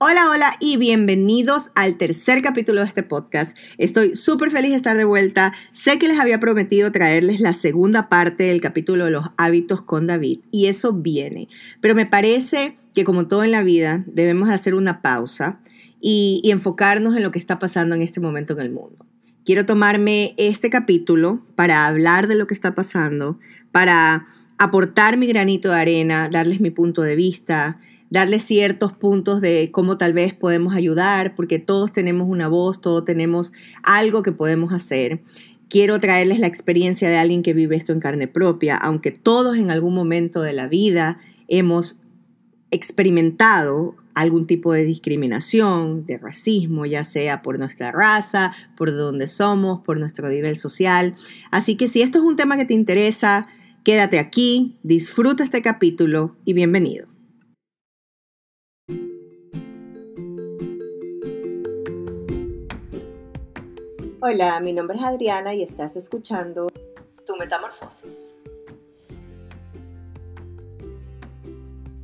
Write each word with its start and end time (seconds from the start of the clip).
Hola, 0.00 0.30
hola 0.30 0.54
y 0.60 0.76
bienvenidos 0.76 1.72
al 1.74 1.98
tercer 1.98 2.40
capítulo 2.40 2.82
de 2.82 2.86
este 2.86 3.02
podcast. 3.02 3.58
Estoy 3.78 4.14
súper 4.14 4.48
feliz 4.52 4.70
de 4.70 4.76
estar 4.76 4.96
de 4.96 5.02
vuelta. 5.02 5.52
Sé 5.72 5.98
que 5.98 6.06
les 6.06 6.20
había 6.20 6.38
prometido 6.38 6.92
traerles 6.92 7.40
la 7.40 7.52
segunda 7.52 8.08
parte 8.08 8.44
del 8.44 8.60
capítulo 8.60 9.06
de 9.06 9.10
los 9.10 9.30
hábitos 9.36 9.82
con 9.82 10.06
David 10.06 10.38
y 10.52 10.66
eso 10.66 10.92
viene. 10.92 11.48
Pero 11.80 11.96
me 11.96 12.06
parece 12.06 12.76
que 12.94 13.02
como 13.02 13.26
todo 13.26 13.42
en 13.42 13.50
la 13.50 13.64
vida 13.64 14.04
debemos 14.06 14.50
hacer 14.50 14.76
una 14.76 15.02
pausa 15.02 15.58
y, 16.00 16.40
y 16.44 16.52
enfocarnos 16.52 17.16
en 17.16 17.24
lo 17.24 17.32
que 17.32 17.40
está 17.40 17.58
pasando 17.58 17.96
en 17.96 18.02
este 18.02 18.20
momento 18.20 18.52
en 18.52 18.60
el 18.60 18.70
mundo. 18.70 19.04
Quiero 19.44 19.66
tomarme 19.66 20.32
este 20.36 20.70
capítulo 20.70 21.44
para 21.56 21.88
hablar 21.88 22.28
de 22.28 22.36
lo 22.36 22.46
que 22.46 22.54
está 22.54 22.76
pasando, 22.76 23.40
para 23.72 24.28
aportar 24.58 25.16
mi 25.16 25.26
granito 25.26 25.70
de 25.70 25.80
arena, 25.80 26.28
darles 26.28 26.60
mi 26.60 26.70
punto 26.70 27.02
de 27.02 27.16
vista 27.16 27.80
darle 28.10 28.38
ciertos 28.38 28.92
puntos 28.92 29.40
de 29.40 29.70
cómo 29.72 29.98
tal 29.98 30.12
vez 30.12 30.34
podemos 30.34 30.74
ayudar, 30.74 31.34
porque 31.34 31.58
todos 31.58 31.92
tenemos 31.92 32.28
una 32.28 32.48
voz, 32.48 32.80
todos 32.80 33.04
tenemos 33.04 33.52
algo 33.82 34.22
que 34.22 34.32
podemos 34.32 34.72
hacer. 34.72 35.20
Quiero 35.68 36.00
traerles 36.00 36.38
la 36.38 36.46
experiencia 36.46 37.10
de 37.10 37.18
alguien 37.18 37.42
que 37.42 37.52
vive 37.52 37.76
esto 37.76 37.92
en 37.92 38.00
carne 38.00 38.26
propia, 38.26 38.76
aunque 38.76 39.10
todos 39.10 39.58
en 39.58 39.70
algún 39.70 39.94
momento 39.94 40.40
de 40.40 40.54
la 40.54 40.66
vida 40.66 41.18
hemos 41.46 42.00
experimentado 42.70 43.94
algún 44.14 44.46
tipo 44.46 44.72
de 44.72 44.84
discriminación, 44.84 46.04
de 46.04 46.18
racismo, 46.18 46.86
ya 46.86 47.04
sea 47.04 47.40
por 47.42 47.58
nuestra 47.58 47.92
raza, 47.92 48.54
por 48.76 48.90
dónde 48.90 49.26
somos, 49.26 49.80
por 49.84 49.98
nuestro 49.98 50.28
nivel 50.28 50.56
social. 50.56 51.14
Así 51.50 51.76
que 51.76 51.86
si 51.88 52.02
esto 52.02 52.18
es 52.18 52.24
un 52.24 52.36
tema 52.36 52.56
que 52.56 52.64
te 52.64 52.74
interesa, 52.74 53.46
quédate 53.84 54.18
aquí, 54.18 54.76
disfruta 54.82 55.44
este 55.44 55.62
capítulo 55.62 56.34
y 56.44 56.52
bienvenido. 56.52 57.17
Hola, 64.20 64.58
mi 64.58 64.72
nombre 64.72 64.96
es 64.96 65.04
Adriana 65.04 65.54
y 65.54 65.62
estás 65.62 65.94
escuchando 65.94 66.66
Tu 67.24 67.36
Metamorfosis. 67.36 68.34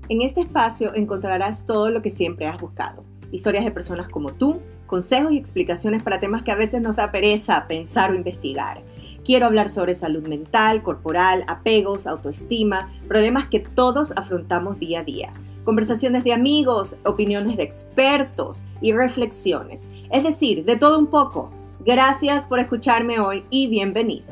En 0.08 0.20
este 0.20 0.42
espacio 0.42 0.94
encontrarás 0.94 1.66
todo 1.66 1.90
lo 1.90 2.02
que 2.02 2.10
siempre 2.10 2.46
has 2.46 2.60
buscado. 2.60 3.02
Historias 3.32 3.64
de 3.64 3.72
personas 3.72 4.08
como 4.08 4.32
tú, 4.32 4.60
consejos 4.86 5.32
y 5.32 5.38
explicaciones 5.38 6.04
para 6.04 6.20
temas 6.20 6.44
que 6.44 6.52
a 6.52 6.56
veces 6.56 6.80
nos 6.80 6.94
da 6.94 7.10
pereza 7.10 7.66
pensar 7.66 8.12
o 8.12 8.14
investigar. 8.14 8.84
Quiero 9.24 9.46
hablar 9.46 9.68
sobre 9.68 9.96
salud 9.96 10.24
mental, 10.28 10.84
corporal, 10.84 11.44
apegos, 11.48 12.06
autoestima, 12.06 12.92
problemas 13.08 13.48
que 13.48 13.58
todos 13.58 14.12
afrontamos 14.14 14.78
día 14.78 15.00
a 15.00 15.04
día. 15.04 15.32
Conversaciones 15.64 16.22
de 16.22 16.32
amigos, 16.32 16.96
opiniones 17.04 17.56
de 17.56 17.64
expertos 17.64 18.62
y 18.80 18.92
reflexiones. 18.92 19.88
Es 20.12 20.22
decir, 20.22 20.64
de 20.64 20.76
todo 20.76 20.96
un 21.00 21.08
poco 21.08 21.50
Gracias 21.86 22.46
por 22.46 22.60
escucharme 22.60 23.20
hoy 23.20 23.44
y 23.50 23.68
bienvenido. 23.68 24.24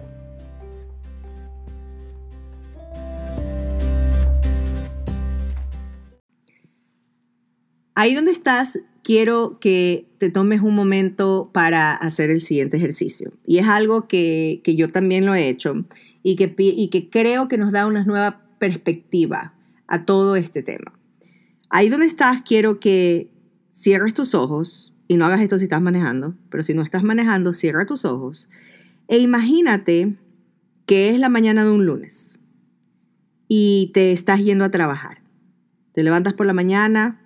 Ahí 7.95 8.14
donde 8.14 8.30
estás, 8.30 8.78
quiero 9.03 9.58
que 9.61 10.08
te 10.17 10.30
tomes 10.30 10.62
un 10.62 10.75
momento 10.75 11.50
para 11.53 11.92
hacer 11.95 12.30
el 12.30 12.41
siguiente 12.41 12.78
ejercicio. 12.78 13.34
Y 13.45 13.58
es 13.58 13.69
algo 13.69 14.08
que, 14.08 14.62
yo 14.64 14.89
también 14.89 15.27
lo 15.27 15.34
he 15.34 15.50
hecho 15.50 15.84
y 16.23 16.36
que, 16.36 16.55
y 16.56 16.89
que 16.89 17.11
creo 17.11 17.48
que 17.48 17.58
nos 17.58 17.70
da 17.70 17.86
una 17.86 18.03
nueva 18.05 18.41
perspectiva 18.58 19.53
a 19.89 20.06
todo 20.06 20.36
este 20.36 20.62
tema. 20.62 20.98
Ahí 21.69 21.91
donde 21.91 22.06
estás, 22.06 22.41
quiero 22.41 22.80
que 22.80 23.28
cierres 23.73 24.14
tus 24.14 24.34
ojos 24.34 24.95
y 25.08 25.17
no 25.17 25.27
hagas 25.27 25.41
esto 25.41 25.58
si 25.58 25.64
estás 25.64 25.83
manejando, 25.83 26.34
pero 26.50 26.62
si 26.62 26.75
no 26.75 26.83
estás 26.83 27.03
manejando, 27.03 27.53
cierra 27.53 27.86
tus 27.86 28.05
ojos 28.05 28.48
e 29.12 29.19
imagínate 29.19 30.17
que 30.86 31.11
es 31.11 31.20
la 31.20 31.29
mañana 31.29 31.64
de 31.64 31.70
un 31.70 31.85
lunes 31.85 32.40
y 33.46 33.90
te 33.92 34.13
estás 34.13 34.42
yendo 34.42 34.64
a 34.64 34.70
trabajar. 34.70 35.18
Te 35.92 36.02
levantas 36.02 36.33
por 36.33 36.46
la 36.46 36.55
mañana, 36.55 37.20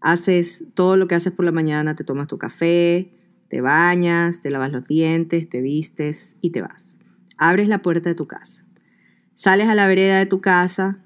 haces 0.00 0.64
todo 0.74 0.96
lo 0.96 1.08
que 1.08 1.16
haces 1.16 1.32
por 1.32 1.44
la 1.44 1.50
mañana, 1.50 1.96
te 1.96 2.04
tomas 2.04 2.28
tu 2.28 2.38
café, 2.38 3.12
te 3.48 3.60
bañas, 3.60 4.42
te 4.42 4.52
lavas 4.52 4.70
los 4.70 4.86
dientes, 4.86 5.48
te 5.48 5.60
vistes 5.60 6.36
y 6.40 6.50
te 6.50 6.62
vas. 6.62 6.98
Abres 7.36 7.66
la 7.66 7.82
puerta 7.82 8.08
de 8.08 8.14
tu 8.14 8.28
casa. 8.28 8.64
Sales 9.34 9.68
a 9.68 9.74
la 9.74 9.88
vereda 9.88 10.18
de 10.18 10.26
tu 10.26 10.40
casa, 10.40 11.00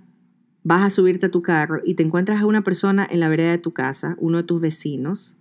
vas 0.62 0.82
a 0.82 0.90
subirte 0.90 1.26
a 1.26 1.30
tu 1.30 1.40
carro 1.40 1.80
y 1.82 1.94
te 1.94 2.02
encuentras 2.02 2.42
a 2.42 2.46
una 2.46 2.62
persona 2.62 3.08
en 3.10 3.20
la 3.20 3.30
vereda 3.30 3.52
de 3.52 3.58
tu 3.58 3.72
casa, 3.72 4.14
uno 4.18 4.36
de 4.36 4.44
tus 4.44 4.60
vecinos, 4.60 5.37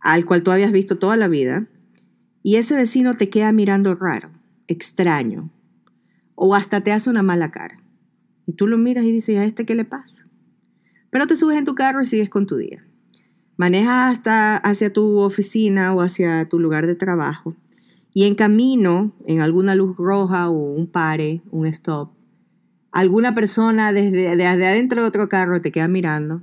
al 0.00 0.24
cual 0.24 0.42
tú 0.42 0.50
habías 0.50 0.72
visto 0.72 0.96
toda 0.98 1.16
la 1.16 1.28
vida, 1.28 1.66
y 2.42 2.56
ese 2.56 2.76
vecino 2.76 3.16
te 3.16 3.30
queda 3.30 3.52
mirando 3.52 3.94
raro, 3.94 4.30
extraño, 4.66 5.50
o 6.34 6.54
hasta 6.54 6.82
te 6.82 6.92
hace 6.92 7.10
una 7.10 7.22
mala 7.22 7.50
cara. 7.50 7.82
Y 8.46 8.52
tú 8.52 8.66
lo 8.66 8.78
miras 8.78 9.04
y 9.04 9.12
dices, 9.12 9.36
¿a 9.38 9.44
este 9.44 9.66
qué 9.66 9.74
le 9.74 9.84
pasa? 9.84 10.26
Pero 11.10 11.26
te 11.26 11.36
subes 11.36 11.58
en 11.58 11.64
tu 11.64 11.74
carro 11.74 12.00
y 12.00 12.06
sigues 12.06 12.28
con 12.28 12.46
tu 12.46 12.56
día. 12.56 12.84
Manejas 13.56 14.12
hasta 14.12 14.56
hacia 14.56 14.92
tu 14.92 15.18
oficina 15.18 15.92
o 15.92 16.00
hacia 16.00 16.48
tu 16.48 16.58
lugar 16.58 16.86
de 16.86 16.94
trabajo. 16.94 17.56
Y 18.14 18.24
en 18.24 18.34
camino, 18.34 19.14
en 19.26 19.40
alguna 19.40 19.74
luz 19.74 19.96
roja 19.96 20.48
o 20.48 20.72
un 20.72 20.86
pare, 20.86 21.42
un 21.50 21.66
stop, 21.66 22.12
alguna 22.92 23.34
persona 23.34 23.92
desde, 23.92 24.36
desde 24.36 24.46
adentro 24.46 25.02
de 25.02 25.08
otro 25.08 25.28
carro 25.28 25.60
te 25.60 25.72
queda 25.72 25.88
mirando 25.88 26.42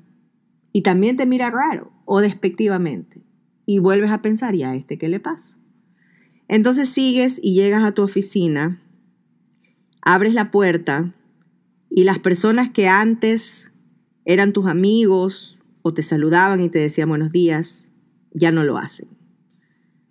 y 0.72 0.82
también 0.82 1.16
te 1.16 1.26
mira 1.26 1.50
raro 1.50 1.92
o 2.06 2.22
despectivamente 2.22 3.22
y 3.66 3.80
vuelves 3.80 4.12
a 4.12 4.22
pensar, 4.22 4.56
¿y 4.56 4.64
a 4.64 4.76
este 4.76 4.98
qué 4.98 5.10
le 5.10 5.20
pasa? 5.20 5.58
Entonces 6.48 6.90
sigues 6.90 7.40
y 7.42 7.56
llegas 7.56 7.84
a 7.84 7.94
tu 7.94 8.04
oficina, 8.04 8.82
abres 10.02 10.34
la 10.34 10.52
puerta 10.52 11.16
y 11.90 12.04
las 12.04 12.20
personas 12.20 12.70
que 12.70 12.88
antes 12.88 13.72
eran 14.26 14.54
tus 14.54 14.68
amigos 14.68 15.60
o 15.82 15.94
te 15.94 16.04
saludaban 16.04 16.62
y 16.62 16.70
te 16.70 16.80
decían 16.80 17.10
buenos 17.10 17.32
días, 17.32 17.88
ya 18.32 18.52
no 18.52 18.64
lo 18.64 18.78
hacen. 18.78 19.08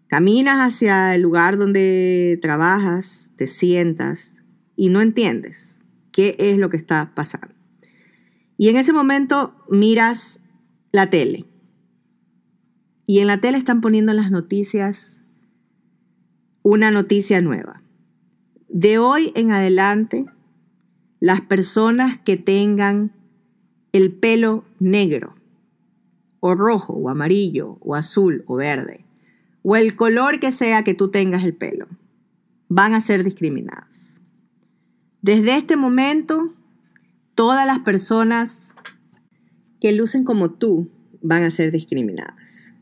Caminas 0.08 0.58
hacia 0.58 1.14
el 1.14 1.22
lugar 1.22 1.58
donde 1.58 2.38
trabajas, 2.40 3.32
te 3.36 3.46
sientas 3.46 4.36
y 4.76 4.88
no 4.88 5.00
entiendes 5.00 5.80
qué 6.12 6.36
es 6.38 6.58
lo 6.58 6.70
que 6.70 6.76
está 6.76 7.12
pasando. 7.14 7.54
Y 8.56 8.68
en 8.68 8.76
ese 8.76 8.92
momento 8.92 9.56
miras 9.68 10.40
la 10.92 11.10
tele 11.10 11.46
y 13.06 13.18
en 13.20 13.26
la 13.26 13.40
tele 13.40 13.58
están 13.58 13.80
poniendo 13.80 14.12
en 14.12 14.18
las 14.18 14.30
noticias 14.30 15.20
una 16.62 16.90
noticia 16.90 17.40
nueva. 17.40 17.82
De 18.68 18.98
hoy 18.98 19.32
en 19.34 19.52
adelante, 19.52 20.26
las 21.20 21.40
personas 21.42 22.18
que 22.18 22.36
tengan 22.36 23.12
el 23.92 24.12
pelo 24.12 24.64
negro, 24.80 25.36
o 26.40 26.54
rojo, 26.54 26.94
o 26.94 27.08
amarillo, 27.08 27.78
o 27.80 27.94
azul, 27.94 28.44
o 28.46 28.56
verde, 28.56 29.04
o 29.62 29.76
el 29.76 29.94
color 29.94 30.40
que 30.40 30.52
sea 30.52 30.82
que 30.82 30.94
tú 30.94 31.10
tengas 31.10 31.44
el 31.44 31.54
pelo, 31.54 31.86
van 32.68 32.94
a 32.94 33.00
ser 33.00 33.24
discriminadas. 33.24 34.20
Desde 35.22 35.56
este 35.56 35.76
momento, 35.76 36.50
todas 37.34 37.66
las 37.66 37.78
personas 37.78 38.74
que 39.80 39.92
lucen 39.92 40.24
como 40.24 40.50
tú 40.50 40.90
van 41.22 41.44
a 41.44 41.50
ser 41.50 41.70
discriminadas. 41.70 42.73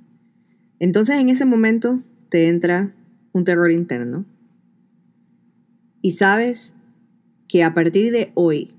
Entonces 0.82 1.20
en 1.20 1.28
ese 1.28 1.46
momento 1.46 2.02
te 2.28 2.48
entra 2.48 2.92
un 3.32 3.44
terror 3.44 3.70
interno 3.70 4.24
y 6.00 6.10
sabes 6.10 6.74
que 7.46 7.62
a 7.62 7.72
partir 7.72 8.10
de 8.10 8.32
hoy 8.34 8.74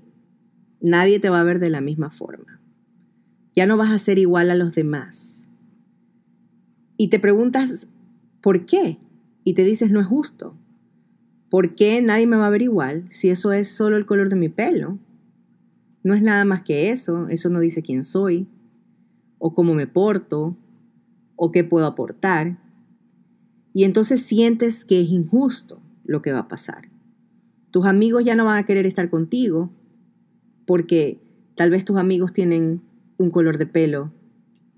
nadie 0.82 1.18
te 1.18 1.30
va 1.30 1.40
a 1.40 1.44
ver 1.44 1.60
de 1.60 1.70
la 1.70 1.80
misma 1.80 2.10
forma. 2.10 2.60
Ya 3.56 3.66
no 3.66 3.78
vas 3.78 3.90
a 3.90 3.98
ser 3.98 4.18
igual 4.18 4.50
a 4.50 4.54
los 4.54 4.72
demás. 4.72 5.48
Y 6.98 7.08
te 7.08 7.18
preguntas, 7.18 7.88
¿por 8.42 8.66
qué? 8.66 8.98
Y 9.42 9.54
te 9.54 9.64
dices, 9.64 9.90
no 9.90 9.98
es 9.98 10.06
justo. 10.06 10.54
¿Por 11.48 11.74
qué 11.74 12.02
nadie 12.02 12.26
me 12.26 12.36
va 12.36 12.48
a 12.48 12.50
ver 12.50 12.60
igual 12.60 13.06
si 13.08 13.30
eso 13.30 13.54
es 13.54 13.70
solo 13.70 13.96
el 13.96 14.04
color 14.04 14.28
de 14.28 14.36
mi 14.36 14.50
pelo? 14.50 14.98
No 16.02 16.12
es 16.12 16.20
nada 16.20 16.44
más 16.44 16.60
que 16.60 16.90
eso, 16.90 17.28
eso 17.28 17.48
no 17.48 17.60
dice 17.60 17.80
quién 17.80 18.04
soy, 18.04 18.46
o 19.38 19.54
cómo 19.54 19.72
me 19.72 19.86
porto, 19.86 20.58
o 21.36 21.52
qué 21.52 21.64
puedo 21.64 21.86
aportar. 21.86 22.58
Y 23.72 23.84
entonces 23.84 24.22
sientes 24.22 24.84
que 24.84 25.00
es 25.00 25.08
injusto 25.08 25.80
lo 26.04 26.22
que 26.22 26.32
va 26.32 26.40
a 26.40 26.48
pasar. 26.48 26.88
Tus 27.70 27.86
amigos 27.86 28.24
ya 28.24 28.36
no 28.36 28.44
van 28.44 28.58
a 28.58 28.66
querer 28.66 28.86
estar 28.86 29.10
contigo 29.10 29.70
porque 30.66 31.20
tal 31.56 31.70
vez 31.70 31.84
tus 31.84 31.96
amigos 31.96 32.32
tienen 32.32 32.82
un 33.18 33.30
color 33.30 33.58
de 33.58 33.66
pelo 33.66 34.12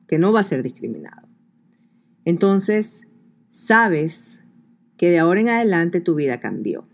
que 0.06 0.18
no 0.18 0.32
va 0.32 0.40
a 0.40 0.44
ser 0.44 0.62
discriminado. 0.62 1.28
Entonces, 2.24 3.02
sabes 3.50 4.42
que 4.96 5.10
de 5.10 5.18
ahora 5.18 5.40
en 5.40 5.48
adelante 5.48 6.00
tu 6.00 6.14
vida 6.14 6.40
cambió 6.40 6.86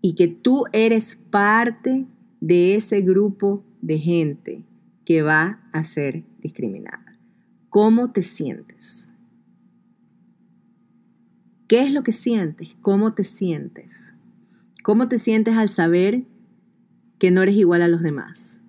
y 0.00 0.14
que 0.14 0.28
tú 0.28 0.64
eres 0.72 1.16
parte 1.16 2.06
de 2.40 2.76
ese 2.76 3.00
grupo 3.00 3.64
de 3.82 3.98
gente 3.98 4.64
que 5.04 5.22
va 5.22 5.60
a 5.72 5.82
ser 5.82 6.24
discriminada 6.40 7.09
¿Cómo 7.70 8.10
te 8.10 8.22
sientes? 8.22 9.08
¿Qué 11.68 11.82
es 11.82 11.92
lo 11.92 12.02
que 12.02 12.10
sientes? 12.10 12.70
¿Cómo 12.82 13.14
te 13.14 13.22
sientes? 13.22 14.12
¿Cómo 14.82 15.06
te 15.06 15.18
sientes 15.18 15.56
al 15.56 15.68
saber 15.68 16.24
que 17.20 17.30
no 17.30 17.42
eres 17.42 17.54
igual 17.54 17.82
a 17.82 17.88
los 17.88 18.02
demás? 18.02 18.60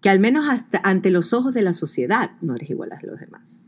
Que 0.00 0.10
al 0.10 0.20
menos 0.20 0.48
hasta 0.48 0.80
ante 0.84 1.10
los 1.10 1.32
ojos 1.32 1.54
de 1.54 1.62
la 1.62 1.72
sociedad 1.72 2.30
no 2.40 2.54
eres 2.54 2.70
igual 2.70 2.92
a 2.92 3.00
los 3.02 3.18
demás. 3.18 3.64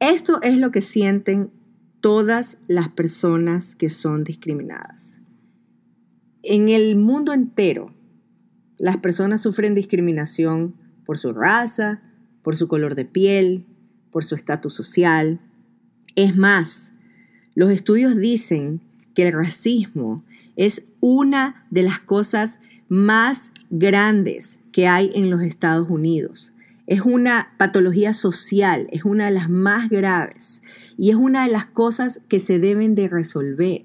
Esto 0.00 0.42
es 0.42 0.56
lo 0.56 0.72
que 0.72 0.80
sienten 0.80 1.52
todas 2.00 2.58
las 2.66 2.88
personas 2.88 3.76
que 3.76 3.90
son 3.90 4.24
discriminadas. 4.24 5.20
En 6.42 6.68
el 6.68 6.96
mundo 6.96 7.32
entero, 7.32 7.94
las 8.76 8.96
personas 8.96 9.40
sufren 9.40 9.76
discriminación 9.76 10.74
por 11.04 11.16
su 11.16 11.32
raza, 11.32 12.02
por 12.48 12.56
su 12.56 12.66
color 12.66 12.94
de 12.94 13.04
piel, 13.04 13.66
por 14.10 14.24
su 14.24 14.34
estatus 14.34 14.72
social. 14.72 15.38
Es 16.16 16.34
más, 16.34 16.94
los 17.54 17.70
estudios 17.70 18.16
dicen 18.16 18.80
que 19.12 19.28
el 19.28 19.34
racismo 19.34 20.24
es 20.56 20.86
una 21.00 21.66
de 21.70 21.82
las 21.82 22.00
cosas 22.00 22.58
más 22.88 23.52
grandes 23.68 24.60
que 24.72 24.88
hay 24.88 25.10
en 25.14 25.28
los 25.28 25.42
Estados 25.42 25.90
Unidos. 25.90 26.54
Es 26.86 27.02
una 27.02 27.52
patología 27.58 28.14
social, 28.14 28.88
es 28.92 29.04
una 29.04 29.26
de 29.26 29.32
las 29.32 29.50
más 29.50 29.90
graves 29.90 30.62
y 30.96 31.10
es 31.10 31.16
una 31.16 31.44
de 31.44 31.52
las 31.52 31.66
cosas 31.66 32.22
que 32.28 32.40
se 32.40 32.58
deben 32.58 32.94
de 32.94 33.08
resolver. 33.08 33.84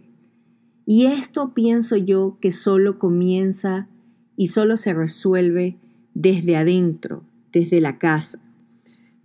Y 0.86 1.08
esto 1.08 1.54
pienso 1.54 1.98
yo 1.98 2.38
que 2.40 2.54
solo 2.54 2.98
comienza 2.98 3.90
y 4.38 4.48
solo 4.48 4.78
se 4.78 4.94
resuelve 4.94 5.76
desde 6.14 6.56
adentro, 6.56 7.26
desde 7.52 7.82
la 7.82 7.98
casa. 7.98 8.40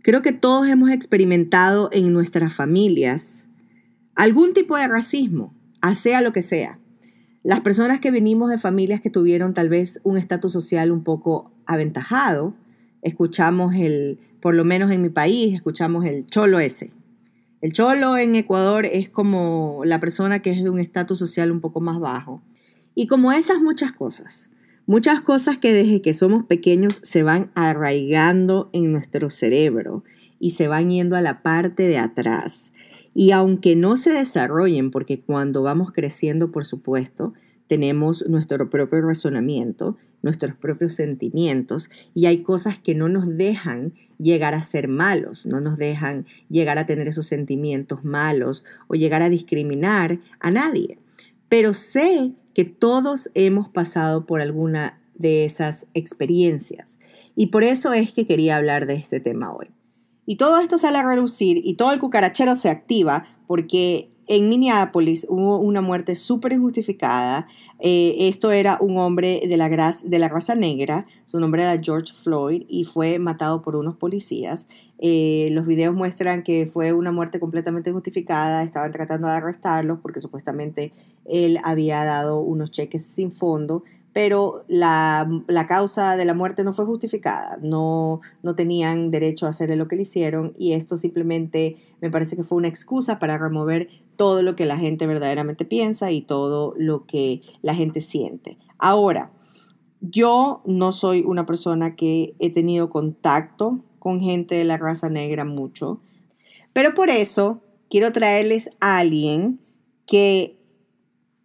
Creo 0.03 0.23
que 0.23 0.33
todos 0.33 0.69
hemos 0.69 0.91
experimentado 0.91 1.91
en 1.93 2.13
nuestras 2.13 2.55
familias 2.55 3.49
algún 4.15 4.53
tipo 4.53 4.77
de 4.77 4.89
racismo, 4.89 5.53
sea 5.95 6.21
lo 6.21 6.33
que 6.33 6.43
sea. 6.43 6.79
Las 7.43 7.61
personas 7.61 8.01
que 8.01 8.11
venimos 8.11 8.51
de 8.51 8.59
familias 8.59 9.01
que 9.01 9.11
tuvieron 9.11 9.55
tal 9.55 9.69
vez 9.69 10.01
un 10.05 10.17
estatus 10.17 10.53
social 10.53 10.93
un 10.93 11.03
poco 11.03 11.53
aventajado, 11.67 12.55
escuchamos 13.03 13.75
el, 13.75 14.19
por 14.41 14.55
lo 14.55 14.65
menos 14.65 14.91
en 14.91 15.03
mi 15.03 15.09
país, 15.09 15.55
escuchamos 15.55 16.05
el 16.05 16.27
cholo 16.27 16.59
ese. 16.59 16.91
El 17.61 17.73
cholo 17.73 18.17
en 18.17 18.37
Ecuador 18.37 18.87
es 18.87 19.09
como 19.09 19.83
la 19.85 19.99
persona 19.99 20.41
que 20.41 20.51
es 20.51 20.63
de 20.63 20.71
un 20.71 20.79
estatus 20.79 21.19
social 21.19 21.51
un 21.51 21.61
poco 21.61 21.81
más 21.81 21.99
bajo. 21.99 22.43
Y 22.95 23.07
como 23.07 23.33
esas 23.33 23.61
muchas 23.61 23.93
cosas, 23.93 24.51
muchas 24.89 25.21
cosas 25.21 25.59
que 25.59 25.73
desde 25.73 26.01
que 26.01 26.15
somos 26.15 26.45
pequeños 26.47 27.01
se 27.05 27.23
van 27.23 27.53
arraigando 27.55 28.71
en 28.73 28.91
nuestro 28.91 29.29
cerebro 29.29 30.03
y 30.41 30.53
se 30.53 30.67
van 30.67 30.91
yendo 30.91 31.15
a 31.15 31.21
la 31.21 31.43
parte 31.43 31.83
de 31.85 31.99
atrás. 31.99 32.73
Y 33.15 33.33
aunque 33.33 33.77
no 33.77 33.97
se 33.97 34.13
desarrollen, 34.13 34.91
porque 34.91 35.21
cuando 35.21 35.63
vamos 35.63 35.93
creciendo, 35.93 36.51
por 36.51 36.65
supuesto, 36.65 37.35
tenemos 37.67 38.25
nuestro 38.29 38.71
propio 38.71 39.03
razonamiento, 39.03 39.99
nuestros 40.23 40.55
propios 40.55 40.95
sentimientos 40.95 41.91
y 42.15 42.25
hay 42.25 42.43
cosas 42.43 42.79
que 42.79 42.95
no 42.95 43.11
nos 43.11 43.37
dejan 43.37 43.93
llegar 44.19 44.55
a 44.55 44.63
ser 44.63 44.89
malos, 44.89 45.45
no 45.45 45.61
nos 45.61 45.77
dejan 45.77 46.25
llegar 46.49 46.79
a 46.79 46.87
tener 46.87 47.09
esos 47.09 47.27
sentimientos 47.27 48.07
malos 48.07 48.65
o 48.87 48.95
llegar 48.95 49.21
a 49.21 49.29
discriminar 49.29 50.19
a 50.41 50.51
nadie. 50.51 50.99
Pero 51.51 51.75
sé 51.75 52.33
que 52.59 52.65
todos 52.65 53.31
hemos 53.35 53.69
pasado 53.69 54.27
por 54.27 54.41
alguna 54.41 55.01
de 55.15 55.45
esas 55.45 55.87
experiencias 55.95 56.99
y 57.37 57.47
por 57.53 57.63
eso 57.63 57.93
es 57.93 58.13
que 58.13 58.27
quería 58.27 58.57
hablar 58.57 58.87
de 58.87 58.95
este 58.95 59.21
tema 59.21 59.55
hoy. 59.55 59.69
Y 60.27 60.39
todo 60.39 60.59
esto 60.59 60.77
sale 60.77 60.99
a 60.99 61.05
relucir 61.05 61.61
y 61.63 61.75
todo 61.75 61.93
el 61.93 62.01
cucarachero 62.01 62.57
se 62.57 62.69
activa 62.69 63.29
porque 63.47 64.11
en 64.27 64.49
Minneapolis 64.49 65.25
hubo 65.31 65.59
una 65.59 65.83
muerte 65.83 66.17
súper 66.17 66.53
injustificada. 66.53 67.47
Eh, 67.79 68.29
esto 68.29 68.51
era 68.51 68.77
un 68.81 68.99
hombre 68.99 69.41
de 69.49 69.57
la, 69.57 69.69
de 69.69 70.19
la 70.19 70.29
raza 70.29 70.57
negra, 70.57 71.07
su 71.27 71.39
nombre 71.39 71.63
era 71.63 71.81
George 71.81 72.13
Floyd 72.13 72.65
y 72.69 72.83
fue 72.83 73.21
matado 73.21 73.63
por 73.63 73.77
unos 73.77 73.95
policías. 73.95 74.69
Eh, 74.99 75.49
los 75.53 75.65
videos 75.65 75.95
muestran 75.95 76.43
que 76.43 76.67
fue 76.67 76.93
una 76.93 77.13
muerte 77.13 77.39
completamente 77.39 77.91
injustificada, 77.91 78.65
estaban 78.65 78.91
tratando 78.91 79.29
de 79.29 79.35
arrestarlo 79.35 80.01
porque 80.03 80.19
supuestamente 80.19 80.93
él 81.29 81.59
había 81.63 82.05
dado 82.05 82.41
unos 82.41 82.71
cheques 82.71 83.05
sin 83.05 83.33
fondo 83.33 83.85
pero 84.19 84.65
la, 84.67 85.29
causa 85.69 86.17
de 86.17 86.25
la 86.25 86.35
muerte 86.35 86.65
no 86.65 86.75
fue 86.75 86.85
justificada, 86.87 87.57
no, 87.63 88.21
no 88.43 88.57
tenían 88.57 89.13
derecho 89.13 89.47
a 89.47 89.51
hacer 89.51 89.71
lo 89.77 89.87
que 89.87 89.95
le 89.95 90.03
hicieron 90.03 90.55
y 90.59 90.73
esto 90.73 90.97
simplemente 90.97 91.77
me 92.01 92.11
parece 92.11 92.35
que 92.35 92.43
fue 92.43 92.59
una 92.59 92.67
excusa 92.67 93.21
para 93.21 93.39
remover 93.39 93.89
todo 94.17 94.43
lo 94.43 94.57
que 94.57 94.67
la 94.67 94.77
gente 94.77 95.07
verdaderamente 95.07 95.65
piensa 95.65 96.11
y 96.11 96.23
todo 96.23 96.75
lo 96.77 97.07
que 97.07 97.43
la 97.63 97.77
gente 97.77 98.01
siente. 98.01 98.59
Ahora, 98.77 99.31
yo 100.01 100.63
no 100.65 100.91
soy 100.91 101.23
una 101.25 101.47
persona 101.47 101.95
que 101.95 102.35
he 102.41 102.51
tenido 102.51 102.91
contacto 102.91 103.85
con 104.01 104.21
gente 104.21 104.57
de 104.57 104.65
la 104.65 104.79
raza 104.79 105.09
negra 105.09 105.45
mucho, 105.45 106.01
pero 106.73 106.93
por 106.93 107.09
eso 107.09 107.61
quiero 107.89 108.13
traerles 108.13 108.69
a 108.81 108.99
alguien 108.99 109.61
que 110.07 110.58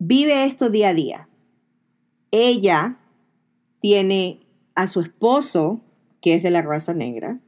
vive 0.08 0.44
esto 0.44 0.70
día 0.70 0.90
a 0.90 0.94
día. 0.94 1.30
Ella 2.32 2.98
tiene 3.80 4.46
a 4.76 4.88
su 4.88 5.00
esposo, 5.00 5.82
que 6.22 6.36
es 6.36 6.44
de 6.44 6.52
la 6.52 6.62
raza 6.62 6.94
negra, 6.94 7.40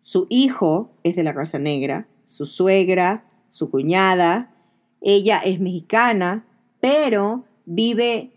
su 0.00 0.26
hijo 0.30 0.92
es 1.02 1.16
de 1.16 1.24
la 1.24 1.32
raza 1.32 1.58
negra, 1.58 2.06
su 2.26 2.46
suegra, 2.46 3.24
su 3.48 3.70
cuñada, 3.70 4.54
ella 5.00 5.38
es 5.38 5.58
mexicana, 5.58 6.46
pero 6.80 7.44
vive 7.64 8.32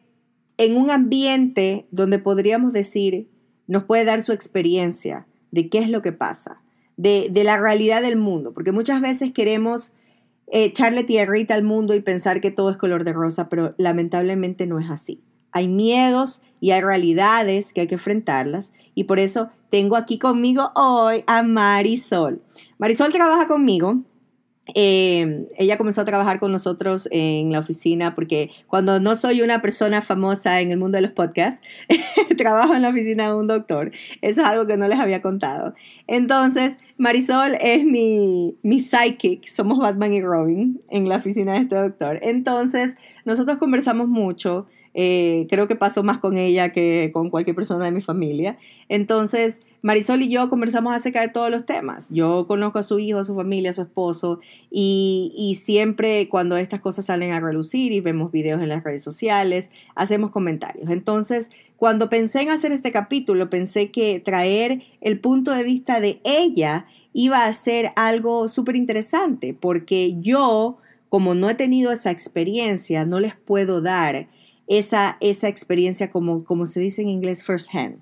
en 0.58 0.78
un 0.78 0.90
ambiente 0.90 1.88
donde 1.92 2.18
podríamos 2.18 2.74
decir, 2.74 3.30
nos 3.68 3.84
puede 3.84 4.06
dar 4.06 4.24
su 4.24 4.32
experiencia 4.32 5.28
de 5.52 5.70
qué 5.70 5.78
es 5.80 5.90
lo 5.90 6.02
que 6.02 6.12
pasa, 6.12 6.62
de, 6.98 7.32
la 7.44 7.58
realidad 7.58 8.02
del 8.02 8.18
mundo, 8.18 8.54
porque 8.54 8.72
muchas 8.72 9.00
veces 9.00 9.32
queremos 9.32 9.94
echarle 10.52 11.04
tierrita 11.04 11.54
al 11.54 11.64
mundo 11.64 11.96
y 11.96 12.02
pensar 12.02 12.42
que 12.42 12.52
todo 12.52 12.70
es 12.70 12.78
color 12.78 13.04
de 13.04 13.14
rosa, 13.14 13.50
pero 13.50 13.76
lamentablemente 13.78 14.68
no 14.68 14.80
es 14.80 14.90
así 14.90 15.24
hay 15.52 15.68
miedos 15.68 16.42
y 16.60 16.72
hay 16.72 16.82
realidades 16.82 17.74
que 17.74 17.82
hay 17.82 17.88
que 17.88 17.96
enfrentarlas. 17.96 18.74
Y 18.96 19.06
por 19.06 19.20
eso 19.20 19.50
tengo 19.70 19.96
aquí 19.96 20.20
conmigo 20.20 20.72
hoy 20.76 21.24
a 21.28 21.44
Marisol. 21.44 22.42
Marisol 22.78 23.12
trabaja 23.12 23.48
conmigo. 23.48 24.00
Eh, 24.76 25.48
ella 25.58 25.78
comenzó 25.78 26.02
a 26.02 26.06
trabajar 26.06 26.40
con 26.40 26.52
nosotros 26.52 27.08
en 27.12 27.52
la 27.52 27.60
oficina 27.60 28.16
porque 28.16 28.52
cuando 28.68 29.00
no 29.00 29.16
soy 29.16 29.42
una 29.42 29.62
persona 29.62 30.02
famosa 30.02 30.62
en 30.62 30.72
el 30.72 30.78
mundo 30.78 30.98
de 30.98 31.02
los 31.02 31.12
podcasts, 31.12 31.66
trabajo 32.38 32.74
en 32.74 32.82
la 32.82 32.90
oficina 32.90 33.28
de 33.28 33.36
un 33.36 33.48
doctor. 33.48 33.92
Eso 34.22 34.42
es 34.42 34.48
algo 34.48 34.68
que 34.68 34.78
no 34.78 34.88
les 34.88 35.00
había 35.00 35.22
contado. 35.22 35.74
Entonces, 36.08 36.78
Marisol 36.98 37.58
es 37.62 37.86
mi, 37.86 38.58
mi 38.62 38.80
psychic, 38.80 39.48
somos 39.48 39.80
Batman 39.80 40.14
y 40.14 40.22
Robin 40.22 40.82
en 40.90 41.08
la 41.08 41.18
oficina 41.18 41.54
de 41.54 41.60
este 41.60 41.76
doctor. 41.76 42.20
Entonces, 42.22 42.96
nosotros 43.26 43.58
conversamos 43.58 44.08
mucho 44.08 44.68
eh, 44.94 45.48
creo 45.50 45.68
que 45.68 45.76
pasó 45.76 46.04
más 46.04 46.20
con 46.20 46.38
ella 46.38 46.72
que 46.74 47.12
con 47.14 47.30
cualquier 47.30 47.56
persona 47.56 47.86
de 47.86 47.92
mi 47.92 48.02
familia. 48.02 48.58
Entonces, 48.88 49.62
Marisol 49.82 50.22
y 50.22 50.30
yo 50.30 50.50
conversamos 50.50 50.94
acerca 50.94 51.22
de 51.22 51.30
todos 51.30 51.50
los 51.50 51.66
temas. 51.66 52.10
Yo 52.10 52.46
conozco 52.48 52.80
a 52.80 52.84
su 52.84 53.00
hijo, 53.00 53.20
a 53.20 53.24
su 53.24 53.36
familia, 53.36 53.70
a 53.70 53.74
su 53.74 53.84
esposo 53.84 54.40
y, 54.70 55.32
y 55.38 55.56
siempre 55.56 56.28
cuando 56.30 56.58
estas 56.58 56.82
cosas 56.82 57.06
salen 57.06 57.32
a 57.32 57.40
relucir 57.40 57.92
y 57.92 58.02
vemos 58.02 58.32
videos 58.32 58.62
en 58.62 58.70
las 58.70 58.84
redes 58.84 59.04
sociales, 59.04 59.72
hacemos 59.96 60.32
comentarios. 60.32 60.90
Entonces, 60.90 61.50
cuando 61.80 62.10
pensé 62.10 62.42
en 62.42 62.50
hacer 62.50 62.74
este 62.74 62.92
capítulo, 62.92 63.50
pensé 63.50 63.90
que 63.90 64.20
traer 64.20 64.84
el 65.00 65.20
punto 65.20 65.54
de 65.54 65.64
vista 65.64 66.02
de 66.02 66.20
ella 66.26 66.88
iba 67.14 67.46
a 67.46 67.54
ser 67.54 67.94
algo 67.96 68.50
súper 68.50 68.76
interesante 68.76 69.54
porque 69.54 70.18
yo, 70.20 70.78
como 71.08 71.36
no 71.36 71.50
he 71.50 71.56
tenido 71.56 71.94
esa 71.94 72.12
experiencia, 72.12 73.06
no 73.06 73.22
les 73.22 73.36
puedo 73.36 73.82
dar 73.82 74.28
esa, 74.70 75.18
esa 75.20 75.48
experiencia 75.50 76.12
como, 76.12 76.46
como 76.46 76.66
se 76.66 76.80
dice 76.80 77.02
en 77.02 77.10
inglés 77.10 77.44
first 77.44 77.76
hand. 77.76 77.98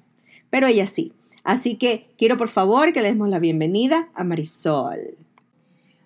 Pero 0.52 0.68
ella 0.68 0.86
sí. 0.86 1.14
Así 1.44 1.76
que 1.78 2.10
quiero 2.18 2.38
por 2.38 2.50
favor 2.50 2.92
que 2.92 3.02
le 3.02 3.08
demos 3.08 3.30
la 3.30 3.40
bienvenida 3.40 4.10
a 4.14 4.26
Marisol. 4.26 5.18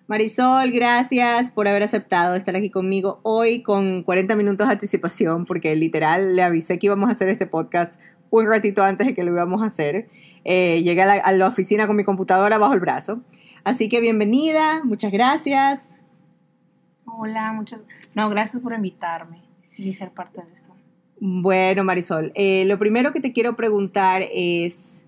Marisol, 0.06 0.70
gracias 0.70 1.50
por 1.50 1.66
haber 1.66 1.82
aceptado 1.82 2.36
estar 2.36 2.54
aquí 2.54 2.70
conmigo 2.70 3.18
hoy 3.24 3.62
con 3.62 4.04
40 4.04 4.36
minutos 4.36 4.68
de 4.68 4.72
anticipación, 4.72 5.46
porque 5.46 5.74
literal 5.74 6.36
le 6.36 6.42
avisé 6.42 6.78
que 6.78 6.86
íbamos 6.86 7.08
a 7.08 7.12
hacer 7.12 7.28
este 7.28 7.46
podcast 7.46 8.00
un 8.30 8.46
ratito 8.46 8.84
antes 8.84 9.08
de 9.08 9.14
que 9.14 9.24
lo 9.24 9.32
íbamos 9.32 9.62
a 9.62 9.66
hacer. 9.66 10.08
Eh, 10.44 10.82
llegué 10.84 11.02
a 11.02 11.06
la, 11.06 11.14
a 11.14 11.32
la, 11.32 11.48
oficina 11.48 11.88
con 11.88 11.96
mi 11.96 12.04
computadora 12.04 12.58
bajo 12.58 12.74
el 12.74 12.80
brazo. 12.80 13.20
Así 13.64 13.88
que 13.88 14.00
bienvenida, 14.00 14.82
muchas 14.84 15.10
gracias. 15.10 15.98
Hola, 17.04 17.52
muchas. 17.52 17.84
No, 18.14 18.30
gracias 18.30 18.62
por 18.62 18.74
invitarme 18.74 19.51
y 19.86 19.92
ser 19.92 20.10
parte 20.10 20.42
de 20.42 20.52
esto? 20.52 20.72
Bueno, 21.20 21.84
Marisol, 21.84 22.32
eh, 22.34 22.64
lo 22.64 22.78
primero 22.78 23.12
que 23.12 23.20
te 23.20 23.32
quiero 23.32 23.54
preguntar 23.54 24.24
es, 24.32 25.04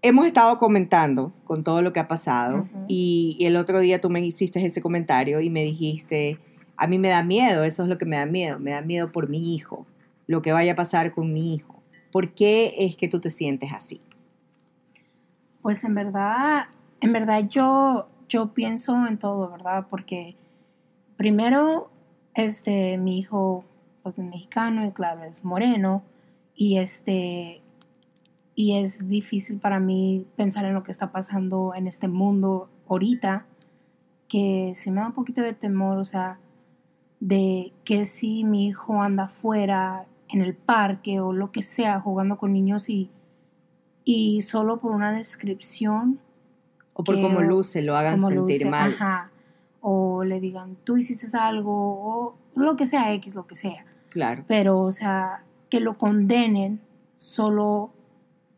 hemos 0.00 0.26
estado 0.26 0.58
comentando 0.58 1.32
con 1.44 1.64
todo 1.64 1.82
lo 1.82 1.92
que 1.92 1.98
ha 1.98 2.06
pasado 2.06 2.68
y, 2.88 3.38
el 3.40 3.56
otro 3.56 3.80
día 3.80 4.00
tú 4.00 4.10
me 4.10 4.20
hiciste 4.20 4.64
ese 4.64 4.80
comentario 4.80 5.40
y 5.40 5.50
me 5.50 5.64
dijiste, 5.64 6.38
a 6.76 6.86
mí 6.86 6.98
me 6.98 7.08
da 7.08 7.24
miedo, 7.24 7.64
eso 7.64 7.82
es 7.82 7.88
lo 7.88 7.98
que 7.98 8.04
me 8.04 8.16
da 8.16 8.26
miedo, 8.26 8.58
me 8.60 8.72
da 8.72 8.82
miedo 8.82 9.10
por 9.10 9.28
mi 9.28 9.54
hijo, 9.54 9.86
lo 10.26 10.42
que 10.42 10.52
vaya 10.52 10.72
a 10.72 10.76
pasar 10.76 11.12
con 11.12 11.32
mi 11.32 11.54
hijo. 11.54 11.82
¿Por 12.12 12.34
qué 12.34 12.74
es 12.78 12.96
que 12.96 13.08
tú 13.08 13.18
te 13.18 13.30
sientes 13.30 13.72
así? 13.72 14.00
Pues 15.62 15.82
en 15.82 15.94
verdad, 15.94 16.66
en 17.00 17.12
verdad 17.12 17.48
yo, 17.48 18.08
yo 18.28 18.54
pienso 18.54 19.06
en 19.06 19.18
todo, 19.18 19.50
¿verdad? 19.50 19.86
Porque 19.90 20.36
primero, 21.16 21.90
este, 22.34 22.98
mi 22.98 23.18
hijo, 23.18 23.64
pues 24.04 24.18
es 24.18 24.24
mexicano 24.24 24.86
y 24.86 24.92
claro, 24.92 25.24
es 25.24 25.44
moreno 25.44 26.02
y 26.54 26.76
este, 26.76 27.62
y 28.54 28.76
es 28.76 29.08
difícil 29.08 29.58
para 29.58 29.80
mí 29.80 30.26
pensar 30.36 30.66
en 30.66 30.74
lo 30.74 30.82
que 30.82 30.92
está 30.92 31.10
pasando 31.10 31.72
en 31.74 31.88
este 31.88 32.06
mundo 32.06 32.68
ahorita, 32.86 33.46
que 34.28 34.72
se 34.74 34.90
me 34.90 35.00
da 35.00 35.06
un 35.06 35.14
poquito 35.14 35.40
de 35.40 35.54
temor, 35.54 35.96
o 35.98 36.04
sea, 36.04 36.38
de 37.18 37.72
que 37.84 38.04
si 38.04 38.44
mi 38.44 38.66
hijo 38.66 39.02
anda 39.02 39.24
afuera 39.24 40.06
en 40.28 40.42
el 40.42 40.54
parque 40.54 41.20
o 41.20 41.32
lo 41.32 41.50
que 41.50 41.62
sea 41.62 41.98
jugando 41.98 42.36
con 42.36 42.52
niños 42.52 42.90
y, 42.90 43.10
y 44.04 44.42
solo 44.42 44.80
por 44.80 44.92
una 44.92 45.12
descripción 45.12 46.20
o 46.92 47.04
por 47.04 47.20
cómo 47.20 47.40
luce 47.40 47.80
lo 47.80 47.96
hagan 47.96 48.20
sentir 48.20 48.68
mal. 48.68 49.30
o 49.80 50.24
le 50.24 50.40
digan 50.40 50.76
tú 50.84 50.96
hiciste 50.96 51.26
algo 51.36 51.72
o 51.72 52.36
lo 52.54 52.76
que 52.76 52.86
sea 52.86 53.12
X 53.14 53.34
lo 53.34 53.46
que 53.46 53.54
sea 53.56 53.84
claro. 54.14 54.44
Pero 54.46 54.80
o 54.80 54.92
sea 54.92 55.44
que 55.68 55.80
lo 55.80 55.98
condenen 55.98 56.80
solo 57.16 57.90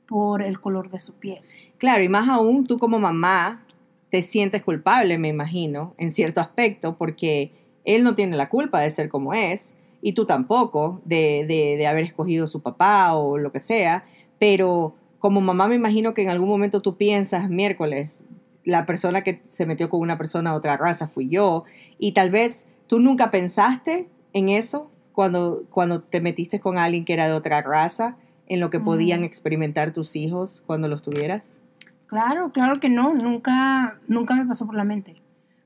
por 0.07 0.43
el 0.43 0.61
color 0.61 0.91
de 0.91 0.99
su 0.99 1.15
piel. 1.15 1.41
Claro, 1.79 2.03
y 2.03 2.09
más 2.09 2.29
aún 2.29 2.67
tú 2.67 2.79
como 2.79 2.99
mamá 2.99 3.65
te 4.11 4.23
sientes 4.23 4.63
culpable, 4.63 5.19
me 5.19 5.29
imagino, 5.29 5.95
en 5.97 6.11
cierto 6.11 6.41
aspecto, 6.41 6.97
porque 6.97 7.53
él 7.85 8.05
no 8.05 8.15
tiene 8.15 8.37
la 8.37 8.51
culpa 8.51 8.81
de 8.81 8.91
ser 8.91 9.09
como 9.09 9.33
es, 9.33 9.75
y 10.03 10.13
tú 10.13 10.27
tampoco, 10.27 11.01
de, 11.05 11.47
de, 11.49 11.87
haber 11.87 12.05
escogido 12.05 12.47
su 12.47 12.61
papá 12.61 13.15
o 13.15 13.39
lo 13.39 13.51
que 13.51 13.61
sea, 13.61 14.05
pero 14.39 14.95
como 15.19 15.41
mamá 15.41 15.69
me 15.69 15.75
imagino 15.75 16.15
que 16.15 16.23
en 16.23 16.29
algún 16.29 16.49
momento 16.49 16.83
tú 16.83 16.97
piensas, 16.97 17.49
miércoles, 17.49 18.23
la 18.63 18.85
persona 18.85 19.23
que 19.23 19.43
se 19.49 19.65
metió 19.65 19.89
con 19.89 20.01
una 20.01 20.19
persona 20.19 20.51
de 20.51 20.57
otra 20.59 20.77
raza 20.77 21.09
fui 21.09 21.29
yo, 21.29 21.65
y 21.99 22.13
tal 22.13 22.31
vez 22.31 22.67
tú 22.87 23.01
nunca 23.01 23.31
pensaste 23.31 24.09
en 24.35 24.51
eso 24.51 24.91
cuando, 25.17 25.65
cuando 25.71 26.03
te 26.03 26.21
metiste 26.21 26.61
con 26.61 26.77
alguien 26.77 27.07
que 27.07 27.15
era 27.15 27.27
de 27.27 27.33
otra 27.33 27.63
raza 27.63 28.19
en 28.49 28.61
lo 28.61 28.69
que 28.69 28.81
podían 28.81 29.25
experimentar 29.25 29.95
tus 29.95 30.15
hijos 30.15 30.63
cuando 30.67 30.89
los 30.89 31.01
tuvieras? 31.01 31.59
Claro, 32.07 32.53
claro 32.53 32.75
que 32.79 32.91
no, 32.91 33.15
nunca, 33.15 33.99
nunca 34.09 34.35
me 34.35 34.45
pasó 34.45 34.67
por 34.67 34.75
la 34.75 34.85
mente. 34.85 35.17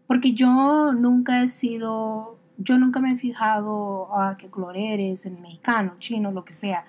Porque 0.06 0.34
yo 0.34 0.92
nunca 0.92 1.42
he 1.42 1.48
sido, 1.48 2.38
yo 2.58 2.78
nunca 2.78 3.00
me 3.00 3.10
he 3.10 3.18
fijado 3.18 4.16
a 4.16 4.36
qué 4.36 4.48
color 4.48 4.76
eres, 4.76 5.26
en 5.26 5.42
mexicano, 5.42 5.96
chino, 5.98 6.30
lo 6.30 6.44
que 6.44 6.52
sea. 6.52 6.84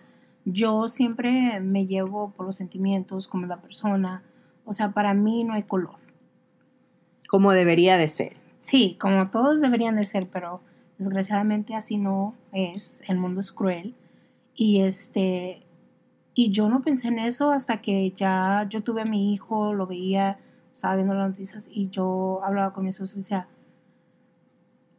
Yo 0.45 0.87
siempre 0.87 1.59
me 1.61 1.87
llevo 1.87 2.29
por 2.29 2.45
los 2.45 2.57
sentimientos, 2.57 3.27
como 3.27 3.47
la 3.47 3.59
persona. 3.59 4.21
O 4.65 4.73
sea, 4.73 4.91
para 4.91 5.15
mí 5.15 5.43
no 5.43 5.55
hay 5.55 5.63
color. 5.63 5.95
Como 7.27 7.53
debería 7.53 7.97
de 7.97 8.07
ser. 8.07 8.37
Sí, 8.59 8.97
como 9.01 9.31
todos 9.31 9.61
deberían 9.61 9.95
de 9.95 10.03
ser, 10.03 10.29
pero 10.29 10.61
desgraciadamente 11.01 11.73
así 11.75 11.97
no 11.97 12.35
es. 12.51 13.01
El 13.07 13.17
mundo 13.17 13.41
es 13.41 13.51
cruel. 13.51 13.95
Y 14.53 14.81
este, 14.81 15.65
y 16.35 16.51
yo 16.51 16.69
no 16.69 16.83
pensé 16.83 17.07
en 17.07 17.17
eso 17.17 17.51
hasta 17.51 17.81
que 17.81 18.11
ya 18.11 18.67
yo 18.69 18.83
tuve 18.83 19.01
a 19.01 19.05
mi 19.05 19.33
hijo, 19.33 19.73
lo 19.73 19.87
veía, 19.87 20.37
estaba 20.73 20.95
viendo 20.95 21.15
las 21.15 21.29
noticias 21.29 21.67
y 21.71 21.89
yo 21.89 22.41
hablaba 22.43 22.71
con 22.71 22.83
mi 22.83 22.89
esposo 22.89 23.15
y 23.15 23.21
decía, 23.21 23.47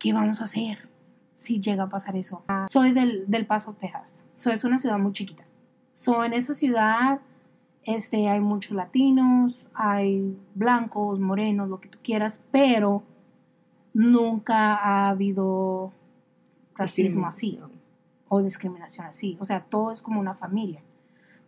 ¿qué 0.01 0.13
vamos 0.13 0.41
a 0.41 0.45
hacer 0.45 0.91
si 1.39 1.61
llega 1.61 1.85
a 1.85 1.89
pasar 1.89 2.17
eso? 2.17 2.43
Soy 2.69 2.91
del, 2.91 3.25
del 3.29 3.47
Paso, 3.47 3.77
Texas. 3.79 4.25
Soy 4.35 4.55
es 4.55 4.65
una 4.65 4.79
ciudad 4.79 4.99
muy 4.99 5.13
chiquita. 5.13 5.45
So, 5.93 6.25
en 6.25 6.33
esa 6.33 6.55
ciudad 6.55 7.21
este, 7.85 8.29
hay 8.29 8.41
muchos 8.41 8.73
latinos, 8.73 9.71
hay 9.73 10.37
blancos, 10.55 11.21
morenos, 11.21 11.69
lo 11.69 11.79
que 11.79 11.89
tú 11.89 11.99
quieras, 12.03 12.43
pero 12.51 13.05
nunca 13.95 14.75
ha 14.75 15.11
habido 15.11 15.93
racismo 16.75 17.27
así 17.27 17.61
o 18.29 18.43
discriminación 18.43 19.07
así. 19.07 19.37
O 19.41 19.45
sea, 19.45 19.61
todo 19.61 19.91
es 19.91 20.03
como 20.03 20.21
una 20.21 20.35
familia. 20.35 20.81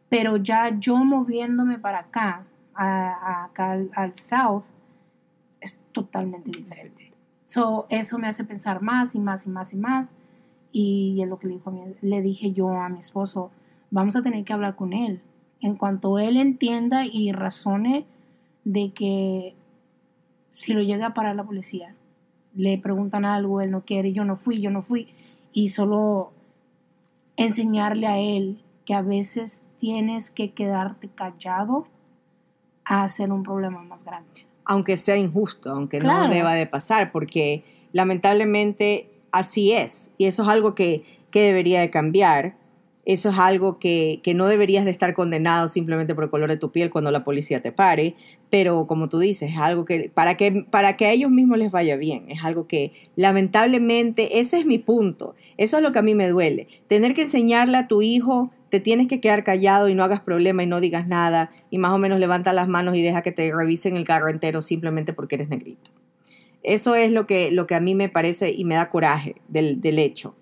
Pero 0.08 0.36
ya 0.36 0.78
yo 0.78 0.96
moviéndome 0.98 1.78
para 1.78 2.00
acá, 2.00 2.44
acá 2.74 3.78
al, 3.94 4.16
south, 4.16 4.64
es 5.60 5.78
totalmente 5.92 6.50
diferente. 6.50 7.12
So, 7.44 7.86
eso 7.88 8.18
me 8.18 8.28
hace 8.28 8.44
pensar 8.44 8.82
más 8.82 9.14
y 9.14 9.18
más 9.18 9.46
y 9.46 9.50
más 9.50 9.72
y 9.72 9.76
más. 9.76 10.14
Y 10.72 11.20
es 11.22 11.28
lo 11.28 11.38
que 11.38 11.48
le, 11.48 11.54
dijo 11.54 11.72
le 12.02 12.22
dije 12.22 12.52
yo 12.52 12.70
a 12.70 12.88
mi 12.88 12.98
esposo, 12.98 13.50
vamos 13.90 14.16
a 14.16 14.22
tener 14.22 14.44
que 14.44 14.52
hablar 14.52 14.76
con 14.76 14.92
él. 14.92 15.22
En 15.60 15.76
cuanto 15.76 16.18
él 16.18 16.36
entienda 16.36 17.06
y 17.06 17.32
razone 17.32 18.06
de 18.64 18.92
que 18.92 19.54
si 20.52 20.74
lo 20.74 20.82
llega 20.82 21.06
a 21.06 21.14
parar 21.14 21.36
la 21.36 21.44
policía, 21.44 21.94
le 22.54 22.78
preguntan 22.78 23.24
algo, 23.24 23.60
él 23.60 23.70
no 23.70 23.84
quiere, 23.84 24.12
yo 24.12 24.24
no 24.24 24.36
fui, 24.36 24.60
yo 24.60 24.70
no 24.70 24.82
fui, 24.82 25.08
y 25.52 25.68
solo 25.68 26.32
enseñarle 27.36 28.06
a 28.06 28.18
él 28.18 28.60
que 28.84 28.94
a 28.94 29.02
veces 29.02 29.62
tienes 29.78 30.30
que 30.30 30.52
quedarte 30.52 31.08
callado 31.08 31.86
a 32.84 33.04
hacer 33.04 33.32
un 33.32 33.42
problema 33.42 33.82
más 33.82 34.04
grande. 34.04 34.46
Aunque 34.64 34.96
sea 34.96 35.16
injusto, 35.16 35.70
aunque 35.70 36.00
no 36.00 36.28
deba 36.28 36.54
de 36.54 36.66
pasar, 36.66 37.12
porque 37.12 37.64
lamentablemente 37.92 39.10
así 39.30 39.72
es. 39.72 40.12
Y 40.16 40.26
eso 40.26 40.42
es 40.42 40.48
algo 40.48 40.74
que, 40.74 41.04
que 41.30 41.42
debería 41.42 41.80
de 41.80 41.90
cambiar. 41.90 42.56
Eso 43.06 43.28
es 43.28 43.38
algo 43.38 43.78
que, 43.78 44.20
que, 44.22 44.34
no 44.34 44.46
deberías 44.46 44.84
de 44.84 44.90
estar 44.90 45.14
condenado 45.14 45.68
simplemente 45.68 46.14
por 46.14 46.24
el 46.24 46.30
color 46.30 46.50
de 46.50 46.56
tu 46.56 46.72
piel 46.72 46.90
cuando 46.90 47.10
la 47.10 47.24
policía 47.24 47.60
te 47.60 47.70
pare, 47.70 48.16
pero 48.50 48.86
como 48.86 49.08
tú 49.08 49.18
dices, 49.18 49.50
es 49.50 49.58
algo 49.58 49.84
que 49.84 50.10
para, 50.12 50.36
que 50.36 50.64
para 50.70 50.96
que 50.96 51.06
a 51.06 51.12
ellos 51.12 51.30
mismos 51.30 51.58
les 51.58 51.70
vaya 51.70 51.96
bien, 51.96 52.24
es 52.30 52.42
algo 52.44 52.66
que 52.66 52.92
lamentablemente, 53.16 54.40
ese 54.40 54.58
es 54.58 54.66
mi 54.66 54.78
punto, 54.78 55.34
eso 55.58 55.76
es 55.76 55.82
lo 55.82 55.92
que 55.92 55.98
a 55.98 56.02
mí 56.02 56.14
me 56.14 56.28
duele, 56.28 56.68
tener 56.88 57.14
que 57.14 57.22
enseñarle 57.22 57.76
a 57.76 57.88
tu 57.88 58.00
hijo 58.00 58.50
te 58.74 58.80
tienes 58.80 59.06
que 59.06 59.20
quedar 59.20 59.44
callado 59.44 59.88
y 59.88 59.94
no 59.94 60.02
hagas 60.02 60.18
problema 60.18 60.64
y 60.64 60.66
no 60.66 60.80
digas 60.80 61.06
nada 61.06 61.52
y 61.70 61.78
más 61.78 61.92
o 61.92 61.98
menos 61.98 62.18
levanta 62.18 62.52
las 62.52 62.66
manos 62.66 62.96
y 62.96 63.02
deja 63.02 63.22
que 63.22 63.30
te 63.30 63.52
revisen 63.54 63.96
el 63.96 64.02
carro 64.02 64.28
entero 64.28 64.62
simplemente 64.62 65.12
porque 65.12 65.36
eres 65.36 65.48
negrito. 65.48 65.92
Eso 66.64 66.96
es 66.96 67.12
lo 67.12 67.24
que, 67.24 67.52
lo 67.52 67.68
que 67.68 67.76
a 67.76 67.80
mí 67.80 67.94
me 67.94 68.08
parece 68.08 68.50
y 68.50 68.64
me 68.64 68.74
da 68.74 68.88
coraje 68.88 69.36
del, 69.46 69.98
hecho. 70.00 70.34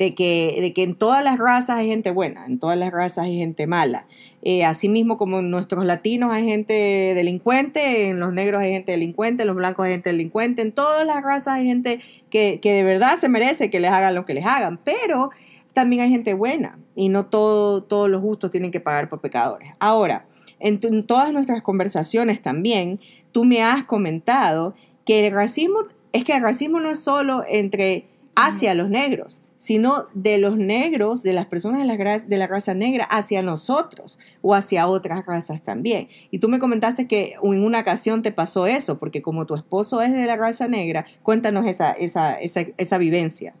De 0.00 0.14
que, 0.14 0.56
de 0.58 0.72
que, 0.72 0.82
en 0.82 0.94
todas 0.94 1.22
las 1.22 1.38
razas 1.38 1.76
hay 1.76 1.88
gente 1.88 2.10
buena, 2.10 2.46
en 2.46 2.58
todas 2.58 2.78
las 2.78 2.90
razas 2.90 3.26
hay 3.26 3.36
gente 3.36 3.66
mala. 3.66 4.06
Eh, 4.42 4.64
asimismo 4.64 5.18
como 5.18 5.40
en 5.40 5.50
nuestros 5.50 5.84
latinos 5.84 6.32
hay 6.32 6.46
gente 6.46 6.72
delincuente, 7.14 8.08
en 8.08 8.18
los 8.18 8.32
negros 8.32 8.62
hay 8.62 8.72
gente 8.72 8.92
delincuente, 8.92 9.42
en 9.42 9.48
los 9.48 9.56
blancos 9.56 9.84
hay 9.84 9.92
gente 9.92 10.08
delincuente, 10.08 10.62
en 10.62 10.72
todas 10.72 11.06
las 11.06 11.22
razas 11.22 11.54
hay 11.54 11.66
gente 11.66 12.00
que, 12.30 12.60
que 12.62 12.72
de 12.72 12.82
verdad 12.82 13.16
se 13.16 13.28
merece 13.28 13.68
que 13.68 13.78
les 13.78 13.90
hagan 13.90 14.14
lo 14.14 14.24
que 14.24 14.32
les 14.32 14.46
hagan. 14.46 14.80
Pero 14.82 15.30
también 15.74 16.02
hay 16.02 16.10
gente 16.10 16.32
buena 16.32 16.78
y 16.94 17.10
no 17.10 17.26
todo, 17.26 17.82
todos 17.82 18.08
los 18.08 18.22
gustos 18.22 18.50
tienen 18.50 18.70
que 18.70 18.80
pagar 18.80 19.08
por 19.08 19.20
pecadores. 19.20 19.72
Ahora, 19.78 20.24
en, 20.58 21.06
todas 21.06 21.32
nuestras 21.32 21.62
conversaciones 21.62 22.42
también, 22.42 23.00
tú 23.32 23.44
me 23.44 23.62
has 23.62 23.84
comentado 23.84 24.74
que 25.04 25.26
el 25.26 25.32
racismo, 25.32 25.78
es 26.12 26.24
que 26.24 26.36
el 26.36 26.42
racismo 26.42 26.80
no 26.80 26.90
es 26.90 27.00
solo 27.00 27.44
entre 27.48 28.06
hacia 28.36 28.74
los 28.74 28.90
negros, 28.90 29.40
sino 29.60 30.06
de 30.14 30.38
los 30.38 30.56
negros, 30.56 31.22
de 31.22 31.34
las 31.34 31.44
personas 31.44 31.80
de 31.80 31.84
la, 31.84 32.18
de 32.18 32.36
la 32.38 32.46
raza 32.46 32.72
negra, 32.72 33.04
hacia 33.04 33.42
nosotros 33.42 34.18
o 34.40 34.54
hacia 34.54 34.88
otras 34.88 35.26
razas 35.26 35.60
también. 35.60 36.08
Y 36.30 36.38
tú 36.38 36.48
me 36.48 36.58
comentaste 36.58 37.06
que 37.06 37.34
en 37.42 37.62
una 37.62 37.80
ocasión 37.80 38.22
te 38.22 38.32
pasó 38.32 38.66
eso, 38.66 38.98
porque 38.98 39.20
como 39.20 39.44
tu 39.44 39.54
esposo 39.54 40.00
es 40.00 40.14
de 40.14 40.24
la 40.24 40.38
raza 40.38 40.66
negra, 40.66 41.04
cuéntanos 41.22 41.66
esa, 41.66 41.92
esa, 41.92 42.40
esa, 42.40 42.62
esa 42.78 42.96
vivencia. 42.96 43.52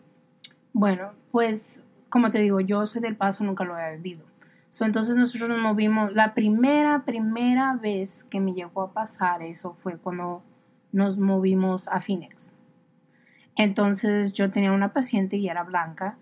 Bueno, 0.72 1.10
pues 1.32 1.84
como 2.08 2.30
te 2.30 2.40
digo, 2.40 2.60
yo 2.60 2.86
soy 2.86 3.02
del 3.02 3.14
paso, 3.14 3.44
nunca 3.44 3.64
lo 3.64 3.78
he 3.78 3.98
vivido. 3.98 4.24
entonces 4.80 5.16
nosotros 5.16 5.50
nos 5.50 5.58
movimos, 5.58 6.14
la 6.14 6.32
primera, 6.32 7.04
primera 7.04 7.74
vez 7.74 8.24
que 8.24 8.40
me 8.40 8.54
llegó 8.54 8.80
a 8.80 8.92
pasar 8.94 9.42
eso 9.42 9.76
fue 9.82 9.98
cuando 9.98 10.42
nos 10.92 11.18
movimos 11.18 11.88
a 11.88 12.00
Phoenix. 12.00 12.54
Entonces 13.62 14.32
yo 14.32 14.50
tenía 14.50 14.72
una 14.72 14.94
paciente 14.94 15.36
y 15.36 15.48
era 15.48 15.64
blanca 15.64 16.16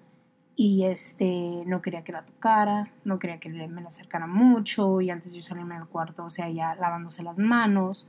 y 0.56 0.86
este 0.86 1.62
no 1.66 1.80
quería 1.80 2.02
que 2.02 2.10
la 2.10 2.24
tocara, 2.24 2.90
no 3.04 3.20
quería 3.20 3.38
que 3.38 3.48
me 3.48 3.80
la 3.80 3.86
acercara 3.86 4.26
mucho 4.26 5.00
y 5.00 5.10
antes 5.10 5.32
yo 5.32 5.40
salirme 5.40 5.76
del 5.76 5.86
cuarto, 5.86 6.24
o 6.24 6.30
sea, 6.30 6.50
ya 6.50 6.74
lavándose 6.74 7.22
las 7.22 7.38
manos. 7.38 8.08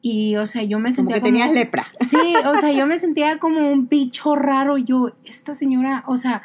Y, 0.00 0.36
o 0.36 0.46
sea, 0.46 0.62
yo 0.62 0.78
me 0.78 0.92
sentía. 0.92 1.16
Como 1.16 1.24
que 1.24 1.30
tenías 1.30 1.52
lepra. 1.52 1.84
Sí, 2.08 2.34
o 2.46 2.54
sea, 2.56 2.72
yo 2.72 2.86
me 2.86 2.98
sentía 2.98 3.38
como 3.38 3.70
un 3.70 3.86
bicho 3.88 4.34
raro. 4.34 4.78
Yo, 4.78 5.12
esta 5.24 5.52
señora, 5.52 6.02
o 6.06 6.16
sea, 6.16 6.42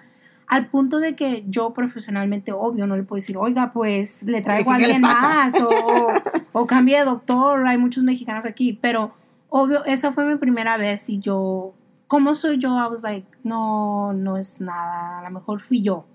al 0.47 0.67
punto 0.67 0.99
de 0.99 1.15
que 1.15 1.45
yo 1.47 1.73
profesionalmente, 1.73 2.51
obvio, 2.51 2.85
no 2.85 2.97
le 2.97 3.03
puedo 3.03 3.17
decir, 3.19 3.37
oiga, 3.37 3.71
pues 3.71 4.23
le 4.23 4.41
traigo 4.41 4.71
a 4.71 4.77
¿Qué 4.77 4.87
le 4.87 4.93
alguien 4.95 5.01
más 5.01 5.53
o, 5.55 5.69
o, 6.51 6.61
o 6.63 6.67
cambie 6.67 6.99
de 6.99 7.05
doctor, 7.05 7.65
hay 7.65 7.77
muchos 7.77 8.03
mexicanos 8.03 8.45
aquí, 8.45 8.77
pero 8.81 9.13
obvio, 9.49 9.85
esa 9.85 10.11
fue 10.11 10.25
mi 10.25 10.37
primera 10.37 10.77
vez 10.77 11.09
y 11.09 11.19
yo, 11.19 11.73
¿cómo 12.09 12.33
soy 12.35 12.57
yo? 12.57 12.71
I 12.77 12.87
was 12.89 13.03
like, 13.03 13.25
no, 13.43 14.11
no 14.13 14.35
es 14.35 14.59
nada, 14.59 15.19
a 15.19 15.23
lo 15.23 15.29
mejor 15.29 15.61
fui 15.61 15.81
yo. 15.81 16.05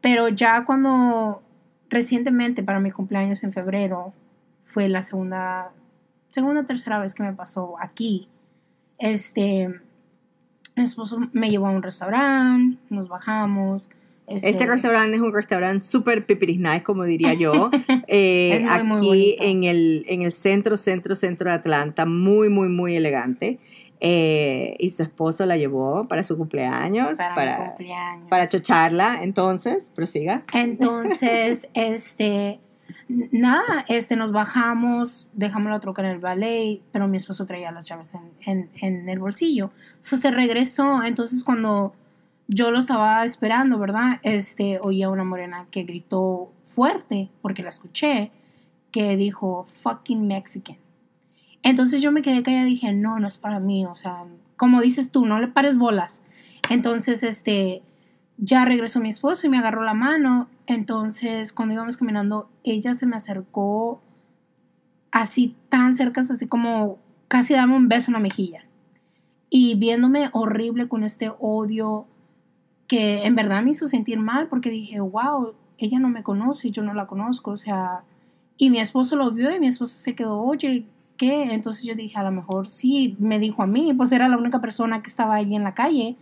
Pero 0.00 0.28
ya 0.28 0.64
cuando 0.66 1.42
recientemente 1.88 2.62
para 2.62 2.78
mi 2.78 2.90
cumpleaños 2.90 3.42
en 3.42 3.52
febrero 3.52 4.12
fue 4.62 4.88
la 4.88 5.02
segunda, 5.02 5.72
segunda 6.28 6.60
o 6.60 6.64
tercera 6.64 6.98
vez 6.98 7.14
que 7.14 7.22
me 7.22 7.32
pasó 7.32 7.76
aquí, 7.80 8.28
este, 8.98 9.68
mi 10.76 10.84
esposo 10.84 11.18
me 11.32 11.50
llevó 11.50 11.68
a 11.68 11.70
un 11.70 11.82
restaurante, 11.82 12.78
nos 12.90 13.08
bajamos. 13.08 13.88
Este 14.26 14.66
restaurante 14.66 15.16
es 15.16 15.22
un 15.22 15.32
restaurante 15.32 15.80
súper 15.80 16.26
pipiris 16.26 16.58
nice, 16.58 16.82
como 16.82 17.04
diría 17.04 17.32
yo. 17.32 17.70
Eh, 18.06 18.62
Es 18.62 18.84
muy, 18.84 18.96
aquí 18.98 19.06
muy 19.06 19.36
en 19.40 19.64
el, 19.64 20.04
en 20.06 20.22
el 20.22 20.32
centro, 20.32 20.76
centro, 20.76 21.16
centro 21.16 21.48
de 21.48 21.56
Atlanta, 21.56 22.04
muy, 22.04 22.50
muy, 22.50 22.68
muy 22.68 22.94
elegante. 22.94 23.58
Eh, 24.00 24.76
y 24.78 24.90
su 24.90 25.02
esposo 25.02 25.46
la 25.46 25.56
llevó 25.56 26.06
para 26.08 26.24
su 26.24 26.36
cumpleaños, 26.36 27.16
para, 27.16 27.34
para, 27.34 27.58
mi 27.58 27.68
cumpleaños. 27.68 28.28
para 28.28 28.48
chocharla. 28.48 29.22
Entonces, 29.22 29.90
prosiga. 29.94 30.44
Entonces, 30.52 31.68
este, 31.74 32.60
nada, 33.08 33.84
este, 33.88 34.16
nos 34.16 34.32
bajamos, 34.32 35.28
dejamos 35.32 35.70
la 35.70 35.80
troca 35.80 36.02
en 36.02 36.08
el 36.08 36.18
ballet, 36.18 36.80
pero 36.92 37.08
mi 37.08 37.16
esposo 37.16 37.46
traía 37.46 37.70
las 37.70 37.86
llaves 37.88 38.14
en, 38.14 38.30
en, 38.44 38.70
en 38.80 39.08
el 39.08 39.18
bolsillo. 39.18 39.70
So, 40.00 40.16
se 40.16 40.30
regresó, 40.30 41.02
entonces 41.02 41.44
cuando 41.44 41.94
yo 42.46 42.70
lo 42.70 42.78
estaba 42.78 43.24
esperando, 43.24 43.78
¿verdad? 43.78 44.20
Este, 44.22 44.78
oía 44.82 45.08
una 45.08 45.24
morena 45.24 45.66
que 45.70 45.84
gritó 45.84 46.52
fuerte, 46.66 47.30
porque 47.40 47.62
la 47.62 47.70
escuché, 47.70 48.30
que 48.90 49.16
dijo, 49.16 49.64
fucking 49.66 50.26
Mexican. 50.26 50.76
Entonces 51.64 52.02
yo 52.02 52.12
me 52.12 52.20
quedé 52.20 52.42
callada 52.42 52.68
y 52.68 52.72
dije, 52.72 52.92
no, 52.92 53.18
no 53.18 53.26
es 53.26 53.38
para 53.38 53.58
mí, 53.58 53.86
o 53.86 53.96
sea, 53.96 54.24
como 54.56 54.82
dices 54.82 55.10
tú, 55.10 55.24
no 55.24 55.38
le 55.38 55.48
pares 55.48 55.78
bolas. 55.78 56.20
Entonces, 56.68 57.22
este, 57.22 57.82
ya 58.36 58.66
regresó 58.66 59.00
mi 59.00 59.08
esposo 59.08 59.46
y 59.46 59.50
me 59.50 59.56
agarró 59.56 59.82
la 59.82 59.94
mano. 59.94 60.48
Entonces, 60.66 61.54
cuando 61.54 61.74
íbamos 61.74 61.96
caminando, 61.96 62.50
ella 62.64 62.92
se 62.92 63.06
me 63.06 63.16
acercó 63.16 64.02
así 65.10 65.56
tan 65.70 65.94
cerca, 65.94 66.20
así 66.20 66.46
como 66.46 66.98
casi 67.28 67.54
dame 67.54 67.74
un 67.74 67.88
beso 67.88 68.10
en 68.10 68.14
la 68.14 68.20
mejilla. 68.20 68.66
Y 69.48 69.76
viéndome 69.76 70.28
horrible 70.32 70.86
con 70.86 71.02
este 71.02 71.32
odio 71.38 72.06
que 72.88 73.24
en 73.24 73.34
verdad 73.34 73.62
me 73.62 73.70
hizo 73.70 73.88
sentir 73.88 74.18
mal 74.18 74.48
porque 74.48 74.68
dije, 74.68 75.00
wow, 75.00 75.54
ella 75.78 75.98
no 75.98 76.10
me 76.10 76.22
conoce, 76.22 76.70
yo 76.70 76.82
no 76.82 76.92
la 76.92 77.06
conozco, 77.06 77.52
o 77.52 77.58
sea, 77.58 78.04
y 78.58 78.68
mi 78.68 78.80
esposo 78.80 79.16
lo 79.16 79.30
vio 79.30 79.50
y 79.50 79.58
mi 79.58 79.66
esposo 79.66 79.96
se 79.96 80.14
quedó, 80.14 80.40
oye, 80.42 80.86
¿qué? 81.16 81.52
Entonces 81.52 81.84
yo 81.84 81.94
dije, 81.94 82.18
a 82.18 82.22
lo 82.22 82.30
mejor 82.30 82.68
sí, 82.68 83.16
me 83.18 83.38
dijo 83.38 83.62
a 83.62 83.66
mí, 83.66 83.92
pues 83.96 84.12
era 84.12 84.28
la 84.28 84.36
única 84.36 84.60
persona 84.60 85.02
que 85.02 85.08
estaba 85.08 85.36
ahí 85.36 85.54
en 85.54 85.64
la 85.64 85.74
calle. 85.74 86.16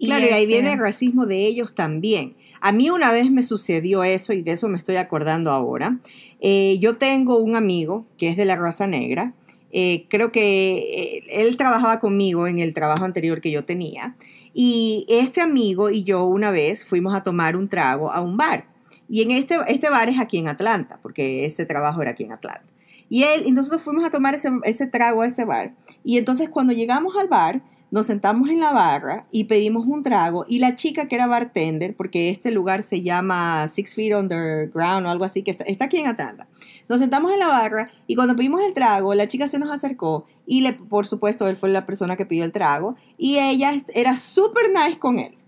Claro, 0.00 0.24
y 0.24 0.28
ahí 0.28 0.42
este, 0.42 0.54
viene 0.54 0.72
el 0.72 0.78
racismo 0.78 1.26
de 1.26 1.46
ellos 1.46 1.74
también. 1.74 2.36
A 2.60 2.72
mí 2.72 2.90
una 2.90 3.12
vez 3.12 3.30
me 3.30 3.42
sucedió 3.42 4.04
eso 4.04 4.32
y 4.32 4.42
de 4.42 4.52
eso 4.52 4.68
me 4.68 4.78
estoy 4.78 4.96
acordando 4.96 5.50
ahora. 5.50 5.98
Eh, 6.40 6.78
yo 6.80 6.96
tengo 6.96 7.36
un 7.36 7.56
amigo 7.56 8.06
que 8.16 8.28
es 8.28 8.36
de 8.36 8.44
la 8.44 8.56
raza 8.56 8.86
negra. 8.86 9.34
Eh, 9.70 10.06
creo 10.08 10.30
que 10.30 10.76
eh, 10.76 11.24
él 11.30 11.56
trabajaba 11.56 12.00
conmigo 12.00 12.46
en 12.46 12.60
el 12.60 12.74
trabajo 12.74 13.04
anterior 13.04 13.40
que 13.40 13.50
yo 13.50 13.64
tenía. 13.64 14.16
Y 14.52 15.04
este 15.08 15.40
amigo 15.40 15.90
y 15.90 16.04
yo 16.04 16.24
una 16.24 16.50
vez 16.50 16.84
fuimos 16.84 17.14
a 17.14 17.22
tomar 17.22 17.56
un 17.56 17.68
trago 17.68 18.12
a 18.12 18.20
un 18.20 18.36
bar. 18.36 18.66
Y 19.08 19.22
en 19.22 19.32
este, 19.32 19.58
este 19.68 19.90
bar 19.90 20.08
es 20.08 20.18
aquí 20.18 20.38
en 20.38 20.48
Atlanta, 20.48 20.98
porque 21.02 21.44
ese 21.44 21.66
trabajo 21.66 22.00
era 22.02 22.12
aquí 22.12 22.24
en 22.24 22.32
Atlanta. 22.32 22.62
Y 23.08 23.24
él, 23.24 23.44
entonces 23.46 23.80
fuimos 23.82 24.04
a 24.04 24.10
tomar 24.10 24.34
ese, 24.34 24.50
ese 24.64 24.86
trago 24.86 25.22
a 25.22 25.26
ese 25.26 25.44
bar. 25.44 25.74
Y 26.04 26.18
entonces 26.18 26.48
cuando 26.48 26.72
llegamos 26.72 27.16
al 27.16 27.28
bar, 27.28 27.62
nos 27.94 28.08
sentamos 28.08 28.48
en 28.48 28.58
la 28.58 28.72
barra 28.72 29.28
y 29.30 29.44
pedimos 29.44 29.86
un 29.86 30.02
trago 30.02 30.44
y 30.48 30.58
la 30.58 30.74
chica 30.74 31.06
que 31.06 31.14
era 31.14 31.28
bartender, 31.28 31.94
porque 31.94 32.28
este 32.28 32.50
lugar 32.50 32.82
se 32.82 33.02
llama 33.02 33.68
Six 33.68 33.94
Feet 33.94 34.16
Underground 34.16 35.06
o 35.06 35.10
algo 35.10 35.24
así, 35.24 35.44
que 35.44 35.52
está, 35.52 35.62
está 35.62 35.84
aquí 35.84 35.98
en 35.98 36.08
Atlanta, 36.08 36.48
nos 36.88 36.98
sentamos 36.98 37.32
en 37.32 37.38
la 37.38 37.46
barra 37.46 37.92
y 38.08 38.16
cuando 38.16 38.34
pedimos 38.34 38.62
el 38.62 38.74
trago, 38.74 39.14
la 39.14 39.28
chica 39.28 39.46
se 39.46 39.60
nos 39.60 39.70
acercó 39.70 40.26
y 40.44 40.62
le, 40.62 40.72
por 40.72 41.06
supuesto, 41.06 41.46
él 41.46 41.54
fue 41.54 41.68
la 41.68 41.86
persona 41.86 42.16
que 42.16 42.26
pidió 42.26 42.44
el 42.44 42.50
trago 42.50 42.96
y 43.16 43.38
ella 43.38 43.72
era 43.94 44.16
súper 44.16 44.70
nice 44.70 44.98
con 44.98 45.20
él. 45.20 45.38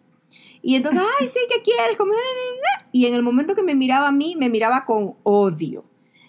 Y 0.62 0.77
entonces, 0.77 1.03
ay, 1.21 1.27
sí, 1.27 1.40
¿qué 1.51 1.62
quieres? 1.62 1.97
Como, 1.97 2.12
Y 2.92 3.07
en 3.07 3.14
el 3.14 3.25
momento 3.25 3.57
que 3.57 3.64
me 3.64 3.75
miraba 3.75 4.07
a 4.07 4.12
mí, 4.12 4.37
me 4.38 4.51
miraba 4.51 4.85
con 4.85 5.14
odio. 5.25 5.85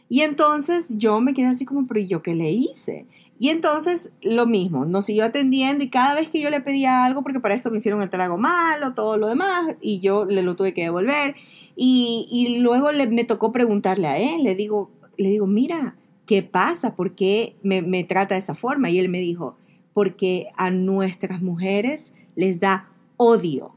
Y 0.09 0.21
entonces 0.21 0.87
yo 0.89 1.19
me 1.19 1.33
quedé 1.33 1.47
así 1.47 1.65
como, 1.65 1.87
pero 1.87 1.99
¿y 1.99 2.07
yo 2.07 2.21
qué 2.21 2.35
le 2.35 2.51
hice? 2.51 3.05
Y 3.39 3.49
entonces 3.49 4.11
lo 4.21 4.47
mismo, 4.47 4.85
nos 4.85 5.05
siguió 5.05 5.25
atendiendo 5.25 5.83
y 5.83 5.89
cada 5.89 6.15
vez 6.15 6.29
que 6.29 6.41
yo 6.41 6.49
le 6.49 6.61
pedía 6.61 7.05
algo, 7.05 7.21
porque 7.21 7.39
para 7.39 7.53
esto 7.53 7.69
me 7.69 7.77
hicieron 7.77 8.01
el 8.01 8.09
trago 8.09 8.37
malo, 8.37 8.93
todo 8.93 9.17
lo 9.17 9.27
demás, 9.27 9.75
y 9.79 9.99
yo 9.99 10.25
le 10.25 10.41
lo 10.41 10.55
tuve 10.55 10.73
que 10.73 10.83
devolver. 10.83 11.35
Y, 11.75 12.27
y 12.31 12.57
luego 12.57 12.91
le, 12.91 13.07
me 13.07 13.25
tocó 13.25 13.51
preguntarle 13.51 14.07
a 14.07 14.17
él, 14.17 14.43
le 14.43 14.55
digo, 14.55 14.89
le 15.17 15.29
digo, 15.29 15.45
mira, 15.45 15.95
¿qué 16.25 16.41
pasa? 16.41 16.95
¿Por 16.95 17.13
qué 17.13 17.55
me, 17.61 17.83
me 17.83 18.03
trata 18.03 18.35
de 18.35 18.39
esa 18.39 18.55
forma? 18.55 18.89
Y 18.89 18.97
él 18.97 19.09
me 19.09 19.19
dijo, 19.19 19.55
porque 19.93 20.47
a 20.55 20.71
nuestras 20.71 21.41
mujeres 21.41 22.13
les 22.35 22.59
da 22.59 22.89
odio. 23.17 23.75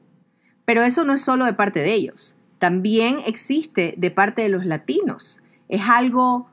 Pero 0.65 0.83
eso 0.83 1.05
no 1.05 1.13
es 1.13 1.21
solo 1.21 1.45
de 1.45 1.53
parte 1.53 1.81
de 1.81 1.93
ellos, 1.93 2.37
también 2.59 3.17
existe 3.27 3.95
de 3.97 4.11
parte 4.11 4.43
de 4.43 4.51
los 4.51 4.65
latinos. 4.65 5.43
Es 5.71 5.89
algo 5.89 6.51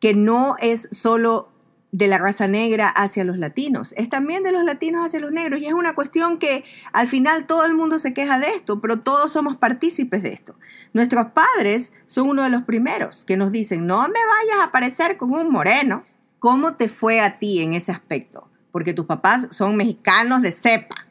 que 0.00 0.14
no 0.14 0.56
es 0.60 0.88
solo 0.90 1.52
de 1.92 2.08
la 2.08 2.18
raza 2.18 2.48
negra 2.48 2.88
hacia 2.88 3.24
los 3.24 3.38
latinos, 3.38 3.94
es 3.96 4.08
también 4.08 4.42
de 4.42 4.52
los 4.52 4.64
latinos 4.64 5.06
hacia 5.06 5.20
los 5.20 5.32
negros 5.32 5.60
y 5.60 5.66
es 5.66 5.72
una 5.72 5.94
cuestión 5.94 6.38
que 6.38 6.64
al 6.92 7.06
final 7.06 7.46
todo 7.46 7.64
el 7.64 7.74
mundo 7.74 7.98
se 7.98 8.12
queja 8.12 8.38
de 8.38 8.48
esto, 8.50 8.80
pero 8.80 9.00
todos 9.00 9.32
somos 9.32 9.56
partícipes 9.56 10.22
de 10.22 10.32
esto. 10.32 10.56
Nuestros 10.92 11.28
padres 11.28 11.92
son 12.06 12.28
uno 12.28 12.42
de 12.42 12.50
los 12.50 12.64
primeros 12.64 13.24
que 13.24 13.36
nos 13.36 13.52
dicen, 13.52 13.86
no 13.86 14.00
me 14.08 14.08
vayas 14.08 14.64
a 14.64 14.72
parecer 14.72 15.16
con 15.16 15.32
un 15.32 15.50
moreno. 15.50 16.04
¿Cómo 16.38 16.74
te 16.74 16.88
fue 16.88 17.20
a 17.20 17.38
ti 17.38 17.62
en 17.62 17.72
ese 17.72 17.92
aspecto? 17.92 18.48
Porque 18.72 18.92
tus 18.92 19.06
papás 19.06 19.48
son 19.50 19.76
mexicanos 19.76 20.42
de 20.42 20.52
cepa. 20.52 21.06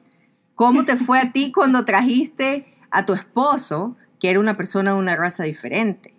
¿Cómo 0.55 0.86
te 0.86 0.97
fue 0.97 1.19
a 1.19 1.31
ti 1.31 1.51
cuando 1.55 1.86
trajiste 1.86 2.73
a 2.91 3.05
tu 3.05 3.13
esposo, 3.13 3.97
que 4.19 4.29
era 4.29 4.39
una 4.39 4.55
persona 4.55 4.93
de 4.93 4.99
una 4.99 5.15
raza 5.15 5.43
diferente? 5.43 6.14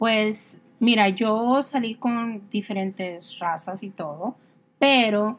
Pues 0.00 0.62
mira, 0.78 1.10
yo 1.10 1.60
salí 1.60 1.94
con 1.94 2.48
diferentes 2.50 3.38
razas 3.38 3.82
y 3.82 3.90
todo, 3.90 4.34
pero 4.78 5.38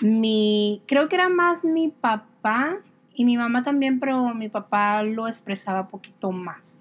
mi, 0.00 0.80
creo 0.86 1.10
que 1.10 1.16
era 1.16 1.28
más 1.28 1.62
mi 1.62 1.88
papá 1.88 2.78
y 3.12 3.26
mi 3.26 3.36
mamá 3.36 3.62
también, 3.62 4.00
pero 4.00 4.32
mi 4.32 4.48
papá 4.48 5.02
lo 5.02 5.28
expresaba 5.28 5.88
poquito 5.88 6.32
más. 6.32 6.78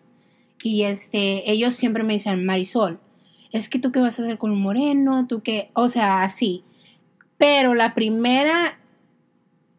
Y 0.63 0.83
este, 0.83 1.51
ellos 1.51 1.73
siempre 1.73 2.05
me 2.05 2.13
decían, 2.13 2.45
Marisol, 2.45 2.97
es 3.51 3.67
que 3.67 3.77
tú 3.77 3.91
qué 3.91 3.99
vas 3.99 4.17
a 4.17 4.23
hacer 4.23 4.37
con 4.37 4.51
un 4.51 4.61
moreno, 4.61 5.27
tú 5.27 5.41
qué, 5.41 5.69
o 5.73 5.89
sea, 5.89 6.23
así. 6.23 6.63
Pero 7.37 7.73
la 7.73 7.93
primera 7.93 8.79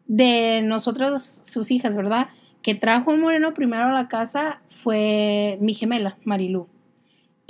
de 0.05 0.61
nosotras, 0.61 1.41
sus 1.45 1.71
hijas, 1.71 1.95
¿verdad? 1.95 2.29
Que 2.61 2.75
trajo 2.75 3.09
un 3.09 3.21
moreno 3.21 3.55
primero 3.55 3.85
a 3.85 3.91
la 3.91 4.07
casa 4.07 4.61
fue 4.69 5.57
mi 5.61 5.73
gemela, 5.73 6.15
Marilú. 6.25 6.67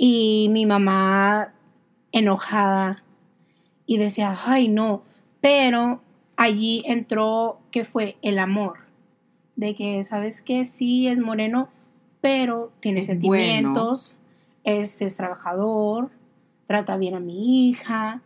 Y 0.02 0.48
mi 0.50 0.64
mamá 0.64 1.52
enojada 2.10 3.04
y 3.84 3.98
decía, 3.98 4.34
ay 4.46 4.68
no, 4.68 5.02
pero 5.42 6.00
allí 6.36 6.82
entró 6.86 7.60
que 7.70 7.84
fue 7.84 8.16
el 8.22 8.38
amor, 8.38 8.78
de 9.56 9.74
que, 9.74 10.02
¿sabes 10.04 10.40
qué? 10.40 10.64
Sí, 10.64 11.06
es 11.06 11.18
moreno, 11.20 11.68
pero 12.22 12.72
tiene 12.80 13.00
Es 13.00 13.06
sentimientos, 13.06 14.18
es, 14.64 15.02
es 15.02 15.16
trabajador, 15.16 16.08
trata 16.66 16.96
bien 16.96 17.14
a 17.14 17.20
mi 17.20 17.68
hija. 17.68 18.22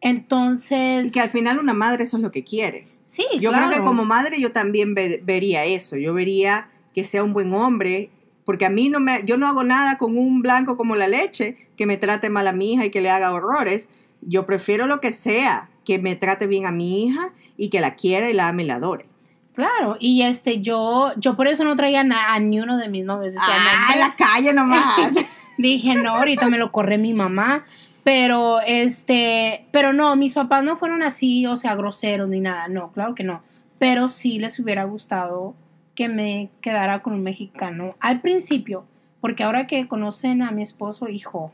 Entonces, 0.00 1.08
Y 1.08 1.10
que 1.10 1.20
al 1.20 1.30
final 1.30 1.58
una 1.58 1.74
madre 1.74 2.04
eso 2.04 2.18
es 2.18 2.22
lo 2.22 2.30
que 2.30 2.44
quiere. 2.44 2.84
sí, 3.06 3.26
Yo 3.40 3.50
claro. 3.50 3.66
creo 3.66 3.80
que 3.80 3.84
como 3.84 4.04
madre 4.04 4.40
yo 4.40 4.52
también 4.52 4.94
ve- 4.94 5.20
vería 5.24 5.64
eso. 5.64 5.96
Yo 5.96 6.14
vería 6.14 6.68
que 6.94 7.02
sea 7.02 7.24
un 7.24 7.32
buen 7.32 7.52
hombre, 7.52 8.10
porque 8.46 8.64
a 8.64 8.70
mí 8.70 8.88
no 8.88 8.98
me, 9.00 9.20
yo 9.26 9.36
no 9.36 9.46
hago 9.46 9.62
nada 9.64 9.98
con 9.98 10.16
un 10.16 10.40
blanco 10.40 10.78
como 10.78 10.96
la 10.96 11.06
leche 11.08 11.68
que 11.76 11.84
me 11.84 11.98
trate 11.98 12.30
mal 12.30 12.46
a 12.46 12.52
mi 12.52 12.72
hija 12.72 12.86
y 12.86 12.90
que 12.90 13.02
le 13.02 13.10
haga 13.10 13.32
horrores. 13.34 13.90
Yo 14.22 14.46
prefiero 14.46 14.86
lo 14.86 15.00
que 15.00 15.12
sea, 15.12 15.68
que 15.84 15.98
me 15.98 16.16
trate 16.16 16.46
bien 16.46 16.64
a 16.64 16.72
mi 16.72 17.04
hija 17.04 17.32
y 17.58 17.68
que 17.68 17.80
la 17.80 17.94
quiera 17.96 18.30
y 18.30 18.32
la 18.32 18.48
ame 18.48 18.62
y 18.62 18.66
la 18.66 18.76
adore. 18.76 19.06
Claro, 19.54 19.96
y 20.00 20.22
este, 20.22 20.60
yo, 20.62 21.12
yo 21.16 21.36
por 21.36 21.46
eso 21.48 21.64
no 21.64 21.76
traía 21.76 22.02
na- 22.04 22.32
a 22.34 22.38
ni 22.38 22.60
uno 22.60 22.76
de 22.78 22.88
mis 22.88 23.04
novios. 23.04 23.34
Decía, 23.34 23.48
Ah, 23.50 23.92
"No, 23.94 24.00
la 24.00 24.14
calle 24.16 24.52
nomás. 24.54 24.96
Dije, 25.58 25.94
no, 25.94 26.16
ahorita 26.16 26.48
me 26.48 26.58
lo 26.58 26.70
corre 26.72 26.98
mi 26.98 27.14
mamá. 27.14 27.64
Pero, 28.04 28.60
este, 28.60 29.66
pero 29.72 29.92
no, 29.92 30.14
mis 30.14 30.34
papás 30.34 30.62
no 30.62 30.76
fueron 30.76 31.02
así, 31.02 31.44
o 31.46 31.56
sea, 31.56 31.74
groseros 31.74 32.28
ni 32.28 32.38
nada. 32.40 32.68
No, 32.68 32.92
claro 32.92 33.14
que 33.16 33.24
no. 33.24 33.42
Pero 33.78 34.08
sí 34.08 34.38
les 34.38 34.58
hubiera 34.60 34.84
gustado 34.84 35.54
que 35.96 36.08
me 36.08 36.50
quedara 36.60 37.02
con 37.02 37.14
un 37.14 37.22
mexicano 37.24 37.96
al 37.98 38.20
principio, 38.20 38.84
porque 39.20 39.42
ahora 39.42 39.66
que 39.66 39.88
conocen 39.88 40.42
a 40.42 40.52
mi 40.52 40.62
esposo, 40.62 41.08
hijo, 41.08 41.52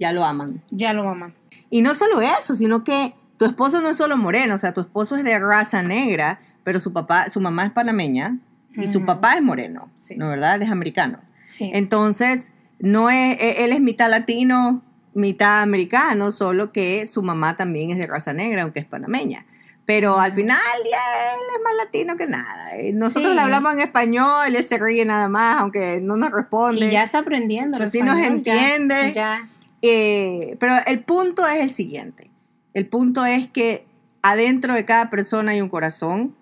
Ya 0.00 0.12
lo 0.12 0.24
aman. 0.24 0.62
ya 0.72 0.92
lo 0.92 1.08
aman. 1.08 1.34
Y 1.70 1.82
no 1.82 1.94
solo 1.94 2.20
eso, 2.20 2.56
sino 2.56 2.82
que 2.82 3.14
tu 3.38 3.44
esposo 3.44 3.80
no 3.80 3.88
es 3.90 3.96
solo 3.96 4.16
moreno, 4.16 4.56
o 4.56 4.58
sea, 4.58 4.72
tu 4.72 4.80
esposo 4.80 5.14
es 5.16 5.22
de 5.24 5.38
raza 5.38 5.82
negra, 5.82 6.40
pero 6.64 6.80
su 6.80 6.92
papá, 6.92 7.28
su 7.30 7.40
mamá 7.40 7.66
es 7.66 7.72
panameña 7.72 8.38
y 8.74 8.86
su 8.88 9.04
papá 9.04 9.34
es 9.34 9.42
moreno, 9.42 9.90
Sí. 9.98 10.16
¿no 10.16 10.28
verdad? 10.28 10.60
Es 10.62 10.70
americano. 10.70 11.18
Sí. 11.48 11.70
Entonces, 11.74 12.52
no 12.78 13.10
es, 13.10 13.36
e- 13.40 13.64
él 13.64 13.72
es 13.72 13.80
mitad 13.80 14.10
latino, 14.10 14.82
mitad 15.14 15.60
americano, 15.62 16.32
solo 16.32 16.72
que 16.72 17.06
su 17.06 17.22
mamá 17.22 17.56
también 17.56 17.90
es 17.90 17.98
de 17.98 18.06
raza 18.06 18.32
negra, 18.32 18.62
aunque 18.62 18.80
es 18.80 18.86
panameña. 18.86 19.44
Pero 19.84 20.18
al 20.18 20.32
final 20.32 20.58
ya 20.90 21.32
él 21.32 21.40
es 21.56 21.62
más 21.64 21.74
latino 21.84 22.16
que 22.16 22.26
nada. 22.26 22.76
Eh, 22.76 22.92
Nosotros 22.92 23.30
Sí. 23.32 23.34
le 23.36 23.40
hablamos 23.42 23.72
en 23.74 23.80
español, 23.80 24.54
él 24.54 24.62
se 24.64 24.78
ríe 24.78 25.04
nada 25.04 25.28
más, 25.28 25.60
aunque 25.60 26.00
no 26.00 26.16
nos 26.16 26.30
responde. 26.30 26.86
y 26.86 26.90
ya 26.92 27.02
está 27.02 27.18
aprendiendo. 27.18 27.78
Pues 27.78 27.90
sí 27.90 28.00
nos 28.00 28.16
español, 28.18 28.42
ya- 28.44 28.52
entiende. 28.74 29.12
Ya, 29.14 29.48
Eh, 29.84 30.56
pero 30.60 30.76
el 30.86 31.00
punto 31.00 31.44
es 31.46 31.60
el 31.60 31.70
siguiente. 31.70 32.30
El 32.74 32.86
punto 32.86 33.24
es 33.26 33.48
que 33.48 33.84
adentro 34.22 34.74
de 34.74 34.84
cada 34.84 35.10
persona 35.10 35.50
hay 35.52 35.60
un 35.60 35.68
corazón, 35.68 36.36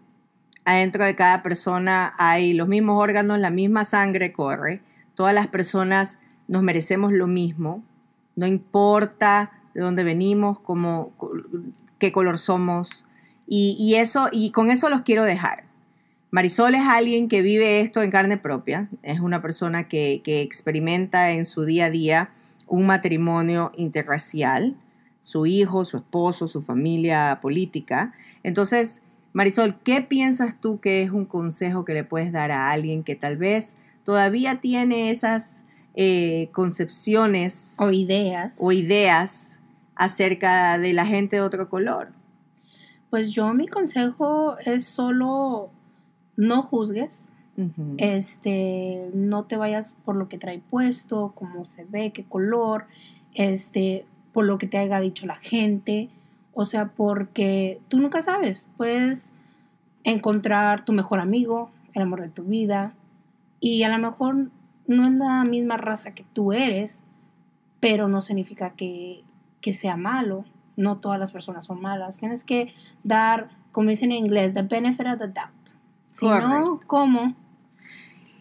adentro 0.67 1.05
de 1.05 1.15
cada 1.17 1.43
persona 1.43 2.13
hay 2.19 2.53
los 2.53 2.69
mismos 2.69 3.01
órganos, 3.03 3.39
la 3.39 3.49
misma 3.51 3.87
sangre 3.87 4.33
corre. 4.33 4.83
Todas 5.15 5.35
las 5.35 5.47
personas 5.47 6.19
nos 6.49 6.63
merecemos 6.63 7.13
lo 7.13 7.27
mismo. 7.27 7.83
No 8.37 8.47
importa 8.47 9.53
de 9.73 9.81
dónde 9.81 10.05
venimos, 10.05 10.61
cómo, 10.61 11.13
qué 11.99 12.13
color 12.13 12.39
somos. 12.39 13.07
Y, 13.53 13.77
y 13.81 13.97
eso, 13.97 14.29
y 14.31 14.53
con 14.53 14.71
eso 14.71 14.89
los 14.89 15.03
quiero 15.03 15.25
dejar. 15.25 15.65
Marisol 16.31 16.77
es 16.77 16.87
alguien 16.87 17.29
que 17.29 17.43
vive 17.43 17.81
esto 17.81 18.01
en 18.03 18.13
carne 18.13 18.37
propia. 18.37 18.89
Es 19.03 19.19
una 19.19 19.43
persona 19.43 19.89
que, 19.89 20.21
que 20.23 20.41
experimenta 20.41 21.33
en 21.33 21.45
su 21.45 21.65
día 21.65 21.87
a 21.87 21.91
día 21.91 22.31
un 22.69 22.87
matrimonio 22.87 23.73
interracial, 23.77 24.77
su 25.21 25.47
hijo, 25.47 25.85
su 25.85 25.97
esposo, 25.97 26.47
su 26.47 26.63
familia 26.63 27.41
política. 27.43 28.15
Entonces, 28.45 29.03
Marisol, 29.33 29.81
¿qué 29.83 30.01
piensas 30.01 30.61
tú 30.61 30.79
que 30.79 31.03
es 31.03 31.11
un 31.11 31.25
consejo 31.25 31.85
que 31.85 31.95
le 31.95 32.05
puedes 32.05 32.31
dar 32.31 32.53
a 32.53 32.71
alguien 32.71 33.03
que 33.03 33.17
tal 33.17 33.37
vez 33.37 33.75
todavía 34.05 34.61
tiene 34.61 35.11
esas 35.11 35.65
eh, 35.97 36.51
concepciones 36.53 37.75
o 37.81 37.91
ideas. 37.91 38.57
o 38.61 38.71
ideas 38.71 39.59
acerca 39.97 40.79
de 40.79 40.93
la 40.93 41.05
gente 41.05 41.35
de 41.37 41.43
otro 41.43 41.69
color? 41.69 42.20
Pues 43.11 43.33
yo 43.33 43.53
mi 43.53 43.67
consejo 43.67 44.57
es 44.59 44.85
solo 44.85 45.71
no 46.37 46.63
juzgues, 46.63 47.25
este, 47.99 49.11
no 49.13 49.45
te 49.45 49.57
vayas 49.57 49.95
por 50.05 50.17
lo 50.17 50.29
que 50.29 50.39
trae 50.39 50.61
puesto, 50.61 51.33
cómo 51.35 51.67
se 51.67 51.85
ve, 51.85 52.11
qué 52.11 52.25
color, 52.25 52.87
este, 53.35 54.07
por 54.33 54.47
lo 54.47 54.57
que 54.57 54.67
te 54.67 54.79
haya 54.79 54.99
dicho 55.01 55.27
la 55.27 55.37
gente, 55.37 56.09
o 56.55 56.65
sea, 56.65 56.87
porque 56.89 57.81
tú 57.89 57.99
nunca 57.99 58.23
sabes, 58.23 58.67
puedes 58.77 59.33
encontrar 60.05 60.85
tu 60.85 60.93
mejor 60.93 61.21
amigo, 61.21 61.71
el 61.93 62.03
amor 62.03 62.23
de 62.23 62.29
tu 62.29 62.45
vida, 62.45 62.95
y 63.61 63.83
a 63.83 63.91
lo 63.91 63.99
mejor 63.99 64.51
no 64.87 65.03
es 65.03 65.13
la 65.13 65.45
misma 65.45 65.77
raza 65.77 66.15
que 66.15 66.25
tú 66.33 66.53
eres, 66.53 67.03
pero 67.79 68.09
no 68.09 68.23
significa 68.23 68.71
que, 68.71 69.23
que 69.61 69.75
sea 69.75 69.97
malo, 69.97 70.45
no 70.81 70.99
todas 70.99 71.19
las 71.21 71.31
personas 71.33 71.65
son 71.67 71.81
malas, 71.81 72.19
tienes 72.19 72.45
que 72.45 72.73
dar, 73.05 73.51
como 73.73 73.91
dicen 73.91 74.11
en 74.13 74.19
inglés, 74.19 74.55
the 74.55 74.63
benefit 74.63 75.07
of 75.07 75.19
the 75.19 75.29
doubt. 75.29 75.79
Si 76.13 76.27
no. 76.27 76.81
¿cómo? 76.87 77.35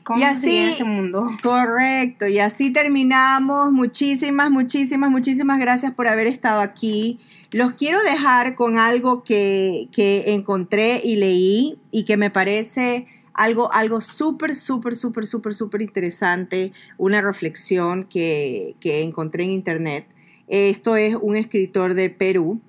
¿Cómo 0.04 0.20
Y 0.20 0.24
así- 0.24 0.58
ese 0.58 0.84
mundo? 0.86 1.30
Correcto, 1.44 2.28
y 2.28 2.40
así 2.40 2.74
terminamos. 2.74 3.72
Muchísimas, 3.72 4.50
muchísimas, 4.50 5.12
muchísimas 5.12 5.60
gracias 5.60 5.94
por 5.94 6.08
haber 6.08 6.28
estado 6.28 6.62
aquí. 6.62 7.20
Los 7.52 7.74
quiero 7.74 8.00
dejar 8.04 8.56
con 8.56 8.78
algo 8.78 9.24
que, 9.24 9.88
que 9.92 10.34
encontré 10.34 11.02
y 11.04 11.16
leí 11.18 11.80
y 11.92 12.06
que 12.06 12.18
me 12.18 12.30
parece 12.32 13.08
algo, 13.34 13.72
algo 13.72 14.02
súper, 14.02 14.56
súper, 14.56 14.96
súper, 14.96 15.26
súper, 15.26 15.54
súper 15.54 15.82
interesante, 15.82 16.74
una 16.98 17.22
reflexión 17.22 18.04
que, 18.06 18.76
que 18.80 19.02
encontré 19.04 19.44
en 19.44 19.52
internet. 19.52 20.08
Esto 20.50 20.96
es 20.96 21.16
un 21.16 21.36
escritor 21.36 21.94
de 21.94 22.10
Perú. 22.10 22.60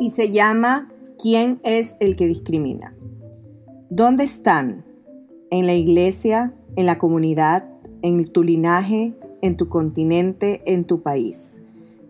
y 0.00 0.10
se 0.10 0.30
llama 0.30 0.90
¿Quién 1.20 1.60
es 1.64 1.96
el 2.00 2.16
que 2.16 2.26
discrimina? 2.26 2.94
¿Dónde 3.90 4.24
están? 4.24 4.84
¿En 5.50 5.66
la 5.66 5.74
iglesia? 5.74 6.54
¿En 6.76 6.86
la 6.86 6.98
comunidad? 6.98 7.68
¿En 8.02 8.32
tu 8.32 8.42
linaje? 8.42 9.14
¿En 9.42 9.56
tu 9.56 9.68
continente? 9.68 10.62
¿En 10.66 10.84
tu 10.84 11.02
país? 11.02 11.60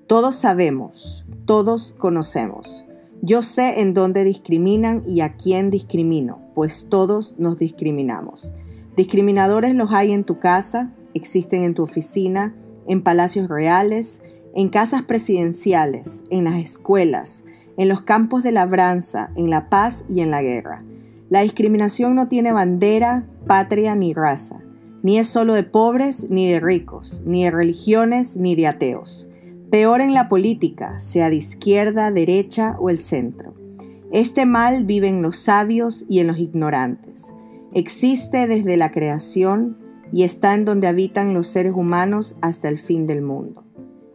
Todos 0.07 0.37
sabemos, 0.37 1.25
todos 1.45 1.95
conocemos. 1.99 2.85
Yo 3.21 3.43
sé 3.43 3.81
en 3.81 3.95
dónde 3.95 4.23
discriminan 4.23 5.03
y 5.07 5.23
a 5.23 5.35
quién 5.35 5.71
discrimino, 5.71 6.41
pues 6.55 6.87
todos 6.89 7.35
nos 7.37 7.59
discriminamos. 7.59 8.53
Discriminadores 8.97 9.75
los 9.75 9.93
hay 9.93 10.13
en 10.13 10.25
tu 10.25 10.39
casa, 10.39 10.95
existen 11.15 11.63
en 11.63 11.75
tu 11.75 11.83
oficina, 11.83 12.55
en 12.87 13.03
palacios 13.03 13.49
reales, 13.49 14.23
en 14.55 14.69
casas 14.69 15.03
presidenciales, 15.03 16.25
en 16.31 16.45
las 16.45 16.55
escuelas, 16.55 17.45
en 17.77 17.89
los 17.89 18.03
campos 18.03 18.43
de 18.43 18.53
labranza, 18.53 19.31
en 19.37 19.51
la 19.51 19.69
paz 19.69 20.05
y 20.09 20.21
en 20.21 20.31
la 20.31 20.43
guerra. 20.43 20.79
La 21.29 21.43
discriminación 21.43 22.15
no 22.15 22.29
tiene 22.29 22.53
bandera, 22.53 23.27
patria 23.47 23.95
ni 23.95 24.15
raza, 24.15 24.61
ni 25.03 25.19
es 25.19 25.29
solo 25.29 25.55
de 25.55 25.65
pobres 25.65 26.29
ni 26.31 26.49
de 26.49 26.61
ricos, 26.61 27.23
ni 27.27 27.45
de 27.45 27.51
religiones 27.51 28.37
ni 28.37 28.55
de 28.55 28.69
ateos. 28.69 29.28
Peor 29.71 30.01
en 30.01 30.15
la 30.15 30.29
política, 30.29 30.99
sea 31.01 31.31
de 31.31 31.37
izquierda, 31.37 32.11
derecha 32.11 32.77
o 32.79 32.91
el 32.91 32.99
centro. 32.99 33.55
Este 34.11 34.47
mal 34.47 34.85
vive 34.85 35.09
en 35.09 35.23
los 35.23 35.37
sabios 35.37 36.07
y 36.09 36.21
en 36.21 36.29
los 36.29 36.39
ignorantes. 36.39 37.35
Existe 37.75 38.47
desde 38.47 38.77
la 38.77 38.91
creación 38.91 39.77
y 40.11 40.23
está 40.23 40.55
en 40.55 40.65
donde 40.65 40.87
habitan 40.87 41.35
los 41.35 41.49
seres 41.49 41.73
humanos 41.75 42.37
hasta 42.41 42.69
el 42.69 42.79
fin 42.79 43.07
del 43.07 43.21
mundo. 43.21 43.65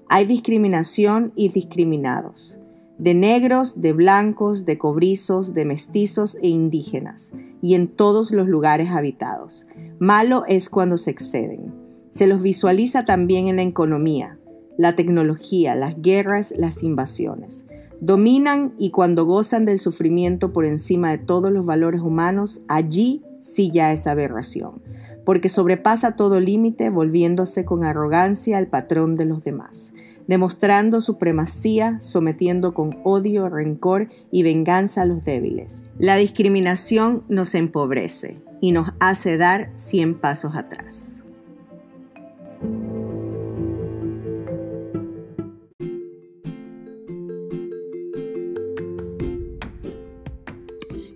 Hay 0.09 0.25
discriminación 0.25 1.31
y 1.35 1.49
discriminados 1.49 2.59
de 2.97 3.13
negros, 3.13 3.81
de 3.81 3.91
blancos, 3.91 4.65
de 4.65 4.77
cobrizos, 4.77 5.53
de 5.53 5.65
mestizos 5.65 6.37
e 6.41 6.47
indígenas, 6.47 7.33
y 7.61 7.75
en 7.75 7.87
todos 7.87 8.31
los 8.31 8.47
lugares 8.47 8.91
habitados. 8.91 9.67
Malo 9.99 10.43
es 10.47 10.69
cuando 10.69 10.97
se 10.97 11.11
exceden. 11.11 11.73
Se 12.09 12.27
los 12.27 12.41
visualiza 12.41 13.03
también 13.03 13.47
en 13.47 13.55
la 13.55 13.63
economía, 13.63 14.39
la 14.77 14.95
tecnología, 14.95 15.75
las 15.75 16.01
guerras, 16.01 16.53
las 16.57 16.83
invasiones. 16.83 17.65
Dominan 18.01 18.73
y 18.77 18.91
cuando 18.91 19.25
gozan 19.25 19.65
del 19.65 19.79
sufrimiento 19.79 20.51
por 20.51 20.65
encima 20.65 21.11
de 21.11 21.17
todos 21.17 21.51
los 21.51 21.65
valores 21.65 22.01
humanos, 22.01 22.61
allí 22.67 23.23
sí 23.39 23.69
ya 23.71 23.93
es 23.93 24.07
aberración, 24.07 24.81
porque 25.25 25.49
sobrepasa 25.49 26.15
todo 26.15 26.39
límite 26.39 26.89
volviéndose 26.89 27.65
con 27.65 27.83
arrogancia 27.83 28.57
al 28.57 28.67
patrón 28.67 29.15
de 29.15 29.25
los 29.25 29.43
demás 29.43 29.93
demostrando 30.27 31.01
supremacía, 31.01 31.99
sometiendo 31.99 32.73
con 32.73 32.97
odio, 33.03 33.49
rencor 33.49 34.09
y 34.31 34.43
venganza 34.43 35.01
a 35.01 35.05
los 35.05 35.23
débiles. 35.23 35.83
La 35.97 36.15
discriminación 36.15 37.23
nos 37.27 37.55
empobrece 37.55 38.41
y 38.61 38.71
nos 38.71 38.89
hace 38.99 39.37
dar 39.37 39.71
100 39.75 40.19
pasos 40.19 40.55
atrás. 40.55 41.22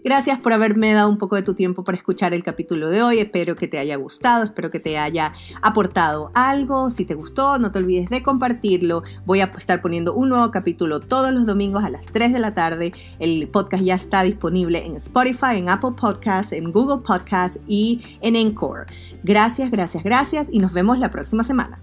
Gracias 0.08 0.40
por 0.40 0.54
haberme 0.54 0.94
dado 0.94 1.10
un 1.10 1.18
poco 1.18 1.36
de 1.36 1.42
tu 1.42 1.54
tiempo 1.54 1.84
para 1.84 1.98
escuchar 1.98 2.34
el 2.34 2.42
capítulo 2.42 2.90
de 2.90 3.04
hoy. 3.04 3.20
Espero 3.20 3.58
que 3.58 3.68
te 3.68 3.78
haya 3.78 3.98
gustado, 3.98 4.46
espero 4.46 4.70
que 4.70 4.80
te 4.80 4.98
haya 4.98 5.34
aportado 5.62 6.32
algo. 6.34 6.90
Si 6.92 7.04
te 7.04 7.14
gustó, 7.14 7.60
no 7.60 7.74
te 7.74 7.80
olvides 7.80 8.10
de 8.10 8.24
compartirlo. 8.24 9.04
Voy 9.26 9.42
a 9.42 9.52
estar 9.58 9.82
poniendo 9.82 10.14
un 10.14 10.30
nuevo 10.30 10.50
capítulo 10.50 11.02
todos 11.02 11.34
los 11.34 11.46
domingos 11.46 11.84
a 11.84 11.90
las 11.90 12.06
3 12.06 12.32
de 12.32 12.40
la 12.40 12.54
tarde. 12.54 12.94
El 13.20 13.50
podcast 13.50 13.84
ya 13.84 13.96
está 13.96 14.24
disponible 14.24 14.86
en 14.86 14.96
Spotify, 14.96 15.58
en 15.58 15.68
Apple 15.68 15.96
Podcasts, 16.00 16.54
en 16.54 16.72
Google 16.72 17.04
Podcasts 17.06 17.60
y 17.68 18.02
en 18.22 18.38
Encore. 18.38 18.86
Gracias, 19.24 19.72
gracias, 19.72 20.06
gracias 20.06 20.48
y 20.50 20.60
nos 20.60 20.72
vemos 20.72 21.00
la 21.00 21.12
próxima 21.12 21.44
semana. 21.44 21.82